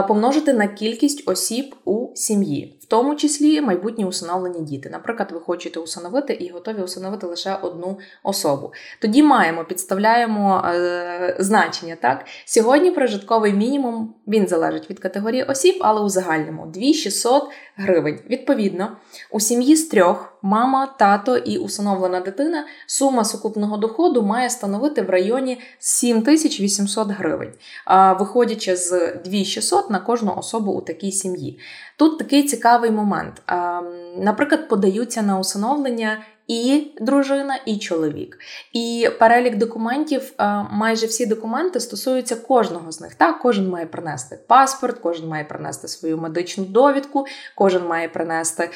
помножити 0.08 0.54
на 0.54 0.67
кількість 0.67 1.30
осіб 1.30 1.75
у 1.86 2.08
сім'ї, 2.15 2.80
в 2.82 2.86
тому 2.86 3.15
числі 3.15 3.62
майбутні 3.62 4.06
усиновлені 4.06 4.62
діти. 4.62 4.89
Наприклад, 4.89 5.32
ви 5.32 5.39
хочете 5.39 5.80
усиновити 5.80 6.34
і 6.34 6.49
готові 6.49 6.82
усиновити 6.82 7.28
лише 7.28 7.56
одну 7.62 7.99
особу. 8.23 8.73
Тоді 9.01 9.23
маємо, 9.23 9.63
підставляємо 9.63 10.63
е, 10.65 11.36
значення. 11.39 11.97
Так, 12.01 12.25
Сьогодні 12.45 12.91
прожитковий 12.91 13.54
мінімум 13.54 14.13
він 14.28 14.47
залежить 14.47 14.89
від 14.89 14.99
категорії 14.99 15.43
осіб, 15.43 15.75
але 15.82 16.01
у 16.01 16.10
загальному 16.10 16.65
2600 16.65 17.43
гривень. 17.75 18.19
Відповідно, 18.30 18.97
у 19.32 19.39
сім'ї 19.39 19.75
з 19.75 19.88
трьох 19.88 20.35
мама, 20.45 20.86
тато 20.86 21.38
і 21.38 21.58
усиновлена 21.58 22.19
дитина 22.19 22.65
сума 22.88 23.25
сукупного 23.25 23.77
доходу 23.77 24.21
має 24.21 24.49
становити 24.49 25.01
в 25.01 25.10
районі 25.10 25.62
7800 25.79 27.08
гривень, 27.08 27.53
виходячи 28.19 28.75
з 28.75 29.15
2600 29.25 29.89
на 29.89 29.99
кожну 29.99 30.36
особу 30.38 30.71
у 30.71 30.81
такій 30.81 31.12
сім'ї. 31.12 31.60
Тут 31.97 32.19
такий 32.19 32.43
цікавий 32.43 32.91
момент. 32.91 33.41
Наприклад, 34.17 34.69
подаються 34.69 35.21
на 35.21 35.39
усиновлення 35.39 36.17
і 36.47 36.91
дружина, 37.01 37.60
і 37.65 37.77
чоловік. 37.77 38.38
І 38.73 39.10
перелік 39.19 39.55
документів, 39.55 40.34
майже 40.71 41.05
всі 41.05 41.25
документи 41.25 41.79
стосуються 41.79 42.36
кожного 42.36 42.91
з 42.91 43.01
них. 43.01 43.15
Так, 43.15 43.39
Кожен 43.39 43.69
має 43.69 43.86
принести 43.86 44.39
паспорт, 44.47 44.99
кожен 44.99 45.27
має 45.27 45.43
принести 45.43 45.88
свою 45.88 46.17
медичну 46.17 46.65
довідку, 46.65 47.25
кожен 47.55 47.88
має 47.88 48.10
принести 48.10 48.69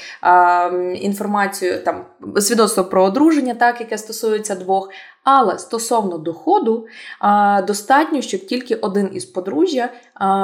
інформацію, 0.95 1.83
там 1.83 2.05
свідоцтво 2.39 2.83
про 2.83 3.03
одруження, 3.03 3.55
так, 3.55 3.81
яке 3.81 3.97
стосується 3.97 4.55
двох. 4.55 4.89
Але 5.23 5.59
стосовно 5.59 6.17
доходу, 6.17 6.87
достатньо, 7.67 8.21
щоб 8.21 8.45
тільки 8.45 8.75
один 8.75 9.09
із 9.13 9.25
подружжя 9.25 9.89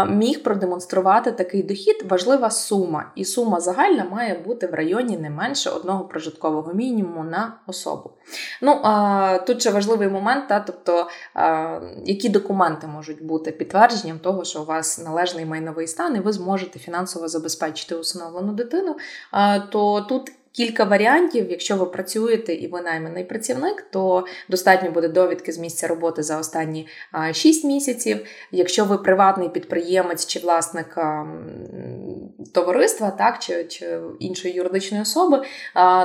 міг 0.10 0.44
продемонструвати 0.44 1.32
такий 1.32 1.64
дохід, 1.64 2.06
важлива 2.10 2.50
сума. 2.50 3.12
І 3.16 3.26
сума 3.26 3.60
загальна 3.60 4.06
має 4.12 4.40
бути 4.40 4.68
в 4.68 4.74
районі 4.74 5.18
не 5.18 5.30
менше 5.30 5.70
одного 5.70 6.04
прожиткового 6.04 6.74
мінімуму 6.74 7.24
на 7.24 7.54
особу. 7.68 8.12
Ну, 8.62 8.82
Тут 9.48 9.62
ще 9.62 9.72
важливий 9.72 10.08
момент, 10.08 10.48
та, 10.48 10.60
тобто, 10.60 11.08
які 12.06 12.30
документи 12.30 12.88
можуть 12.88 13.26
бути 13.26 13.52
підтвердженням 13.52 14.20
того, 14.20 14.44
що 14.44 14.62
у 14.62 14.66
вас 14.66 15.04
належний 15.06 15.46
майновий 15.46 15.88
стан, 15.88 16.16
і 16.16 16.20
ви 16.20 16.34
зможете 16.34 16.80
фінансово 16.80 17.28
забезпечити 17.28 17.96
усиновлену 17.96 18.54
дитину, 18.54 18.96
то 19.72 20.02
тут 20.02 20.32
кілька 20.56 20.84
варіантів. 20.84 21.52
Якщо 21.52 21.76
ви 21.76 21.86
працюєте 21.86 22.54
і 22.54 22.68
ви 22.68 22.82
найманий 22.82 23.24
працівник, 23.24 23.88
то 23.92 24.26
достатньо 24.50 24.92
буде 24.92 25.08
довідки 25.08 25.52
з 25.52 25.58
місця 25.58 25.88
роботи 25.88 26.24
за 26.24 26.40
останні 26.40 26.88
6 27.32 27.66
місяців. 27.66 28.26
Якщо 28.52 28.86
ви 28.86 28.98
приватний 28.98 29.50
підприємець 29.50 30.26
чи 30.26 30.40
власник 30.40 30.98
товариства, 32.54 33.12
так 33.12 33.40
чи, 33.40 33.64
чи 33.64 34.00
іншої 34.20 34.54
юридичної 34.54 35.02
особи, 35.02 35.42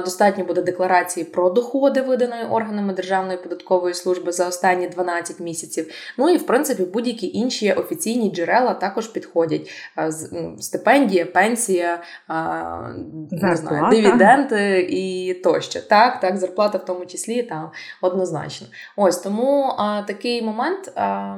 достатньо 0.05 0.45
буде 0.45 0.63
декларації 0.63 1.25
про 1.25 1.51
доходи, 1.51 2.01
виданої 2.01 2.45
органами 2.45 2.93
Державної 2.93 3.39
податкової 3.39 3.95
служби 3.95 4.33
за 4.33 4.49
останні 4.49 4.89
12 4.89 5.41
місяців. 5.41 5.93
Ну 6.19 6.31
і 6.31 6.37
в 6.37 6.47
принципі 6.47 6.83
будь-які 6.83 7.27
інші 7.27 7.73
офіційні 7.73 8.31
джерела 8.31 8.75
також 8.75 9.07
підходять. 9.07 9.71
Стипендія, 10.59 11.27
пенсія, 11.27 12.03
не 13.31 13.57
знаю, 13.57 13.91
дивіденди 13.91 14.40
дивіденди 14.41 14.81
і 14.81 15.35
тощо. 15.35 15.81
Так, 15.81 16.21
так, 16.21 16.37
зарплата 16.37 16.79
в 16.79 16.85
тому 16.85 17.07
числі 17.07 17.43
там 17.43 17.71
однозначно. 18.01 18.67
Ось 18.97 19.19
тому 19.19 19.75
а, 19.79 20.03
такий 20.03 20.43
момент. 20.43 20.93
А, 20.95 21.37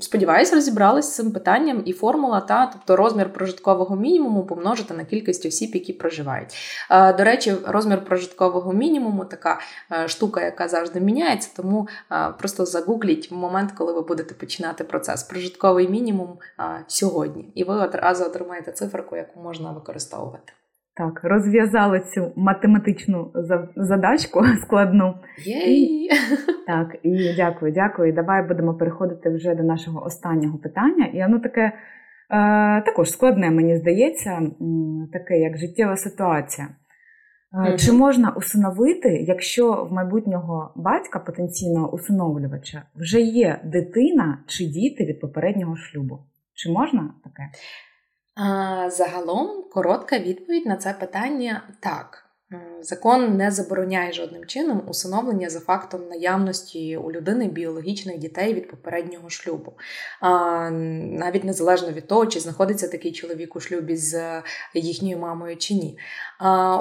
Сподіваюсь, 0.00 0.52
розібрались 0.52 1.04
з 1.04 1.14
цим 1.14 1.32
питанням 1.32 1.82
і 1.84 1.92
формула, 1.92 2.40
та 2.40 2.66
тобто 2.66 2.96
розмір 2.96 3.32
прожиткового 3.32 3.96
мінімуму 3.96 4.46
помножити 4.46 4.94
на 4.94 5.04
кількість 5.04 5.46
осіб, 5.46 5.70
які 5.74 5.92
проживають. 5.92 6.54
До 6.90 7.24
речі, 7.24 7.54
розмір 7.66 8.04
прожиткового 8.04 8.72
мінімуму 8.72 9.24
така 9.24 9.60
е, 9.92 10.08
штука, 10.08 10.44
яка 10.44 10.68
завжди 10.68 11.00
міняється, 11.00 11.50
тому 11.56 11.88
е, 12.12 12.34
просто 12.38 12.66
загугліть 12.66 13.30
в 13.30 13.34
момент, 13.34 13.72
коли 13.72 13.92
ви 13.92 14.00
будете 14.00 14.34
починати 14.34 14.84
процес. 14.84 15.22
Прожитковий 15.22 15.88
мінімум 15.88 16.38
сьогодні, 16.86 17.52
і 17.54 17.64
ви 17.64 17.74
одразу 17.74 18.24
отримаєте 18.24 18.72
циферку, 18.72 19.16
яку 19.16 19.40
можна 19.40 19.72
використовувати. 19.72 20.52
Так, 21.00 21.20
розв'язали 21.24 22.00
цю 22.00 22.32
математичну 22.36 23.32
задачку 23.76 24.44
складну. 24.62 25.14
Єй! 25.44 26.10
Так, 26.66 26.96
і 27.02 27.34
дякую, 27.36 27.72
дякую. 27.72 28.12
Давай 28.12 28.48
будемо 28.48 28.74
переходити 28.74 29.30
вже 29.30 29.54
до 29.54 29.62
нашого 29.62 30.04
останнього 30.04 30.58
питання. 30.58 31.06
І 31.06 31.22
воно 31.22 31.38
таке 31.38 31.62
е, 31.62 31.72
також 32.82 33.10
складне, 33.10 33.50
мені 33.50 33.76
здається, 33.76 34.42
таке 35.12 35.38
як 35.38 35.58
життєва 35.58 35.96
ситуація. 35.96 36.68
Е, 37.68 37.76
чи 37.76 37.92
можна 37.92 38.30
усиновити, 38.36 39.08
якщо 39.08 39.84
в 39.90 39.92
майбутнього 39.92 40.72
батька, 40.76 41.18
потенційного 41.18 41.94
усиновлювача, 41.94 42.82
вже 42.94 43.20
є 43.20 43.60
дитина 43.64 44.38
чи 44.46 44.64
діти 44.64 45.04
від 45.04 45.20
попереднього 45.20 45.76
шлюбу? 45.76 46.18
Чи 46.54 46.70
можна 46.70 47.14
таке? 47.24 47.42
Загалом 48.88 49.64
коротка 49.72 50.18
відповідь 50.18 50.66
на 50.66 50.76
це 50.76 50.92
питання 50.92 51.62
так. 51.80 52.29
Закон 52.82 53.36
не 53.36 53.50
забороняє 53.50 54.12
жодним 54.12 54.44
чином 54.44 54.82
усиновлення 54.88 55.50
за 55.50 55.60
фактом 55.60 56.08
наявності 56.08 56.96
у 56.96 57.12
людини 57.12 57.48
біологічних 57.48 58.18
дітей 58.18 58.54
від 58.54 58.70
попереднього 58.70 59.30
шлюбу, 59.30 59.72
навіть 60.22 61.44
незалежно 61.44 61.92
від 61.92 62.06
того, 62.06 62.26
чи 62.26 62.40
знаходиться 62.40 62.88
такий 62.88 63.12
чоловік 63.12 63.56
у 63.56 63.60
шлюбі 63.60 63.96
з 63.96 64.42
їхньою 64.74 65.18
мамою 65.18 65.56
чи 65.56 65.74
ні. 65.74 65.98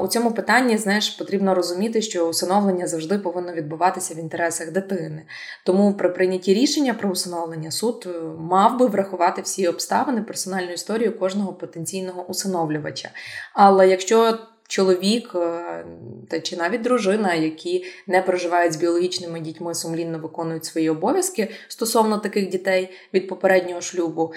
У 0.03 0.07
цьому 0.07 0.31
питанні 0.31 0.77
знаєш, 0.77 1.09
потрібно 1.09 1.55
розуміти, 1.55 2.01
що 2.01 2.27
усиновлення 2.27 2.87
завжди 2.87 3.19
повинно 3.19 3.53
відбуватися 3.53 4.13
в 4.13 4.17
інтересах 4.17 4.71
дитини. 4.71 5.25
Тому 5.65 5.93
при 5.93 6.09
прийнятті 6.09 6.53
рішення 6.53 6.93
про 6.93 7.09
усиновлення 7.09 7.71
суд 7.71 8.07
е, 8.07 8.19
мав 8.37 8.79
би 8.79 8.85
врахувати 8.85 9.41
всі 9.41 9.67
обставини 9.67 10.21
персональну 10.21 10.71
історію 10.71 11.19
кожного 11.19 11.53
потенційного 11.53 12.25
усиновлювача. 12.27 13.09
Але 13.53 13.89
якщо 13.89 14.37
чоловік 14.69 15.31
е, 15.35 15.85
та 16.29 16.39
чи 16.39 16.57
навіть 16.57 16.81
дружина, 16.81 17.33
які 17.33 17.85
не 18.07 18.21
проживають 18.21 18.73
з 18.73 18.75
біологічними 18.75 19.39
дітьми, 19.39 19.75
сумлінно 19.75 20.19
виконують 20.19 20.65
свої 20.65 20.89
обов'язки 20.89 21.51
стосовно 21.67 22.17
таких 22.17 22.49
дітей 22.49 22.89
від 23.13 23.27
попереднього 23.27 23.81
шлюбу, 23.81 24.33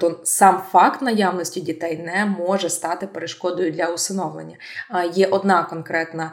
то 0.00 0.20
сам 0.24 0.62
факт 0.72 1.02
наявності 1.02 1.60
дітей 1.60 1.98
не 1.98 2.26
може 2.26 2.70
стати 2.70 3.06
перешкодою 3.06 3.72
для 3.72 3.86
усиновлення. 3.86 4.56
Є 5.14 5.26
одна 5.26 5.62
конкретна 5.62 6.32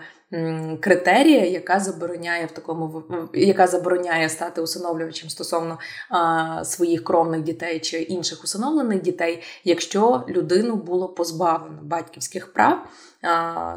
критерія, 0.79 1.45
яка 1.45 1.79
забороняє 1.79 2.45
в 2.45 2.51
такому 2.51 3.03
яка 3.33 3.67
забороняє 3.67 4.29
стати 4.29 4.61
усиновлювачем 4.61 5.29
стосовно 5.29 5.79
а, 6.09 6.65
своїх 6.65 7.03
кровних 7.03 7.41
дітей 7.41 7.79
чи 7.79 8.01
інших 8.01 8.43
усиновлених 8.43 9.01
дітей, 9.01 9.43
якщо 9.63 10.23
людину 10.29 10.75
було 10.75 11.07
позбавлено 11.07 11.79
батьківських 11.81 12.53
прав 12.53 12.77
а, 12.77 12.87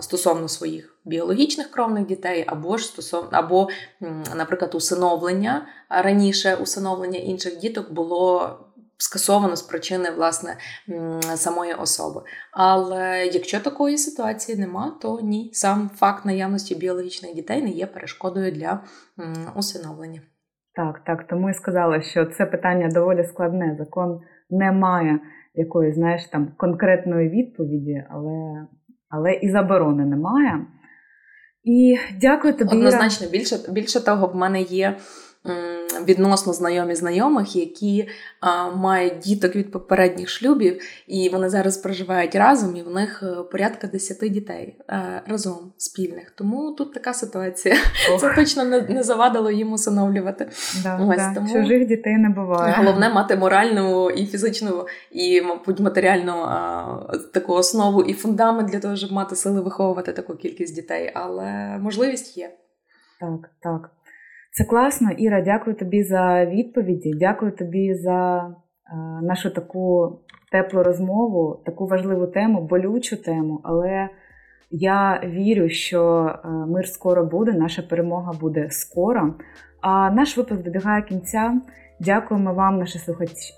стосовно 0.00 0.48
своїх 0.48 0.96
біологічних 1.04 1.70
кровних 1.70 2.06
дітей, 2.06 2.44
або 2.46 2.76
ж 2.76 2.86
стосовно 2.86 3.28
або, 3.32 3.68
наприклад, 4.36 4.74
усиновлення 4.74 5.66
раніше 5.88 6.54
усиновлення 6.54 7.18
інших 7.18 7.58
діток 7.58 7.92
було 7.92 8.58
скасовано 8.96 9.56
з 9.56 9.62
причини 9.62 10.10
власне 10.10 10.56
самої 11.34 11.74
особи. 11.74 12.22
Але 12.52 13.26
якщо 13.26 13.60
такої 13.60 13.98
ситуації 13.98 14.58
нема, 14.58 14.98
то 15.02 15.20
ні, 15.22 15.50
сам 15.52 15.90
факт 15.94 16.24
наявності 16.24 16.74
біологічних 16.74 17.34
дітей 17.34 17.62
не 17.62 17.70
є 17.70 17.86
перешкодою 17.86 18.52
для 18.52 18.80
усиновлення. 19.56 20.20
Так, 20.74 21.04
так, 21.06 21.26
тому 21.26 21.50
і 21.50 21.54
сказала, 21.54 22.02
що 22.02 22.26
це 22.26 22.46
питання 22.46 22.88
доволі 22.88 23.24
складне. 23.24 23.76
Закон 23.78 24.20
не 24.50 24.72
має 24.72 25.20
якоїсь, 25.54 25.94
знаєш, 25.94 26.28
там 26.32 26.52
конкретної 26.56 27.28
відповіді, 27.28 28.04
але 28.10 28.66
але 29.12 29.32
і 29.32 29.50
заборони 29.50 30.04
немає. 30.06 30.66
І 31.64 31.98
дякую 32.20 32.54
тобі. 32.54 32.76
Однозначно, 32.76 33.28
більше 33.28 33.56
більше 33.68 34.04
того, 34.04 34.26
в 34.26 34.36
мене 34.36 34.62
є 34.62 34.96
відносно 36.04 36.52
знайомі 36.52 36.94
знайомих, 36.94 37.56
які 37.56 38.08
а, 38.40 38.70
мають 38.70 39.18
діток 39.18 39.56
від 39.56 39.72
попередніх 39.72 40.28
шлюбів, 40.28 40.80
і 41.06 41.28
вони 41.28 41.48
зараз 41.48 41.76
проживають 41.76 42.34
разом, 42.34 42.76
і 42.76 42.82
в 42.82 42.90
них 42.90 43.22
е, 43.22 43.42
порядка 43.42 43.86
10 43.86 44.32
дітей 44.32 44.76
а, 44.86 44.96
е, 44.96 45.22
разом 45.26 45.72
спільних. 45.76 46.30
Тому 46.30 46.72
тут 46.72 46.94
така 46.94 47.14
ситуація. 47.14 47.76
Ох. 48.12 48.20
Це 48.20 48.34
точно 48.34 48.64
не, 48.64 48.80
не 48.80 49.02
завадило 49.02 49.50
їм 49.50 49.72
усиновлювати. 49.72 50.48
Да, 50.82 51.06
Ось, 51.08 51.16
да. 51.16 51.34
Тому 51.34 51.48
Чужих 51.48 51.86
дітей 51.86 52.16
не 52.16 52.28
буває. 52.28 52.74
Головне 52.78 53.08
мати 53.08 53.36
моральну 53.36 54.10
і 54.10 54.26
фізичну, 54.26 54.86
і, 55.10 55.42
мабуть, 55.42 55.80
матеріальну 55.80 56.32
а, 56.32 57.18
таку 57.34 57.52
основу 57.52 58.02
і 58.02 58.12
фундамент 58.12 58.68
для 58.68 58.80
того, 58.80 58.96
щоб 58.96 59.12
мати 59.12 59.36
сили 59.36 59.60
виховувати 59.60 60.12
таку 60.12 60.34
кількість 60.34 60.74
дітей, 60.74 61.12
але 61.14 61.78
можливість 61.80 62.36
є. 62.36 62.50
Так, 63.20 63.50
так. 63.60 63.90
Це 64.54 64.64
класно, 64.64 65.10
Іра. 65.10 65.40
Дякую 65.40 65.76
тобі 65.76 66.02
за 66.02 66.46
відповіді. 66.46 67.12
Дякую 67.16 67.52
тобі 67.52 67.94
за 67.94 68.46
е, 68.46 68.96
нашу 69.22 69.50
таку 69.50 70.12
теплу 70.50 70.82
розмову, 70.82 71.62
таку 71.66 71.86
важливу 71.86 72.26
тему, 72.26 72.62
болючу 72.62 73.16
тему. 73.16 73.60
Але 73.62 74.08
я 74.70 75.20
вірю, 75.24 75.68
що 75.68 76.30
е, 76.44 76.48
мир 76.48 76.88
скоро 76.88 77.24
буде, 77.24 77.52
наша 77.52 77.82
перемога 77.82 78.32
буде 78.40 78.70
скоро. 78.70 79.34
А 79.80 80.10
наш 80.10 80.36
випуск 80.36 80.62
добігає 80.62 81.02
кінця. 81.02 81.60
Дякуємо 82.00 82.54
вам, 82.54 82.78
наші 82.78 82.98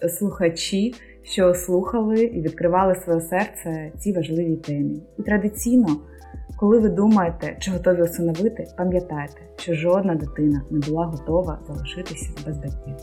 слухачі, 0.09 0.95
що 1.23 1.55
слухали 1.55 2.25
і 2.25 2.43
відкривали 2.43 2.95
своє 2.95 3.21
серце 3.21 3.93
цій 3.99 4.13
важливій 4.13 4.57
темі. 4.57 5.03
І 5.19 5.23
традиційно. 5.23 5.89
Коли 6.57 6.79
ви 6.79 6.89
думаєте, 6.89 7.57
чи 7.61 7.71
готові 7.71 8.03
усиновити, 8.03 8.67
пам'ятайте, 8.77 9.41
що 9.57 9.75
жодна 9.75 10.15
дитина 10.15 10.63
не 10.71 10.79
була 10.79 11.07
готова 11.07 11.59
залишитися 11.67 12.31
без 12.47 12.59
батьків. 12.59 12.95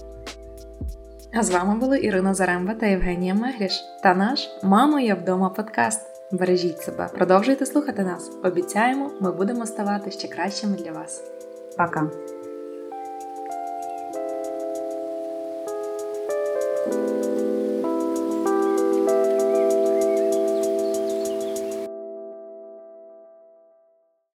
А 1.34 1.44
з 1.44 1.52
вами 1.52 1.80
були 1.80 2.00
Ірина 2.00 2.34
Заремба 2.34 2.74
та 2.74 2.86
Євгенія 2.86 3.34
Мегріш 3.34 3.84
та 4.04 4.16
наш 4.16 4.50
Мамо, 4.64 5.00
я 5.00 5.16
вдома 5.16 5.50
подкаст. 5.50 6.02
Бережіть 6.32 6.80
себе, 6.80 7.10
продовжуйте 7.14 7.66
слухати 7.66 8.04
нас. 8.04 8.32
Обіцяємо, 8.44 9.12
ми 9.22 9.32
будемо 9.32 9.66
ставати 9.66 10.12
ще 10.12 10.28
кращими 10.28 10.78
для 10.78 10.92
вас. 10.92 11.24
Пока! 11.78 12.10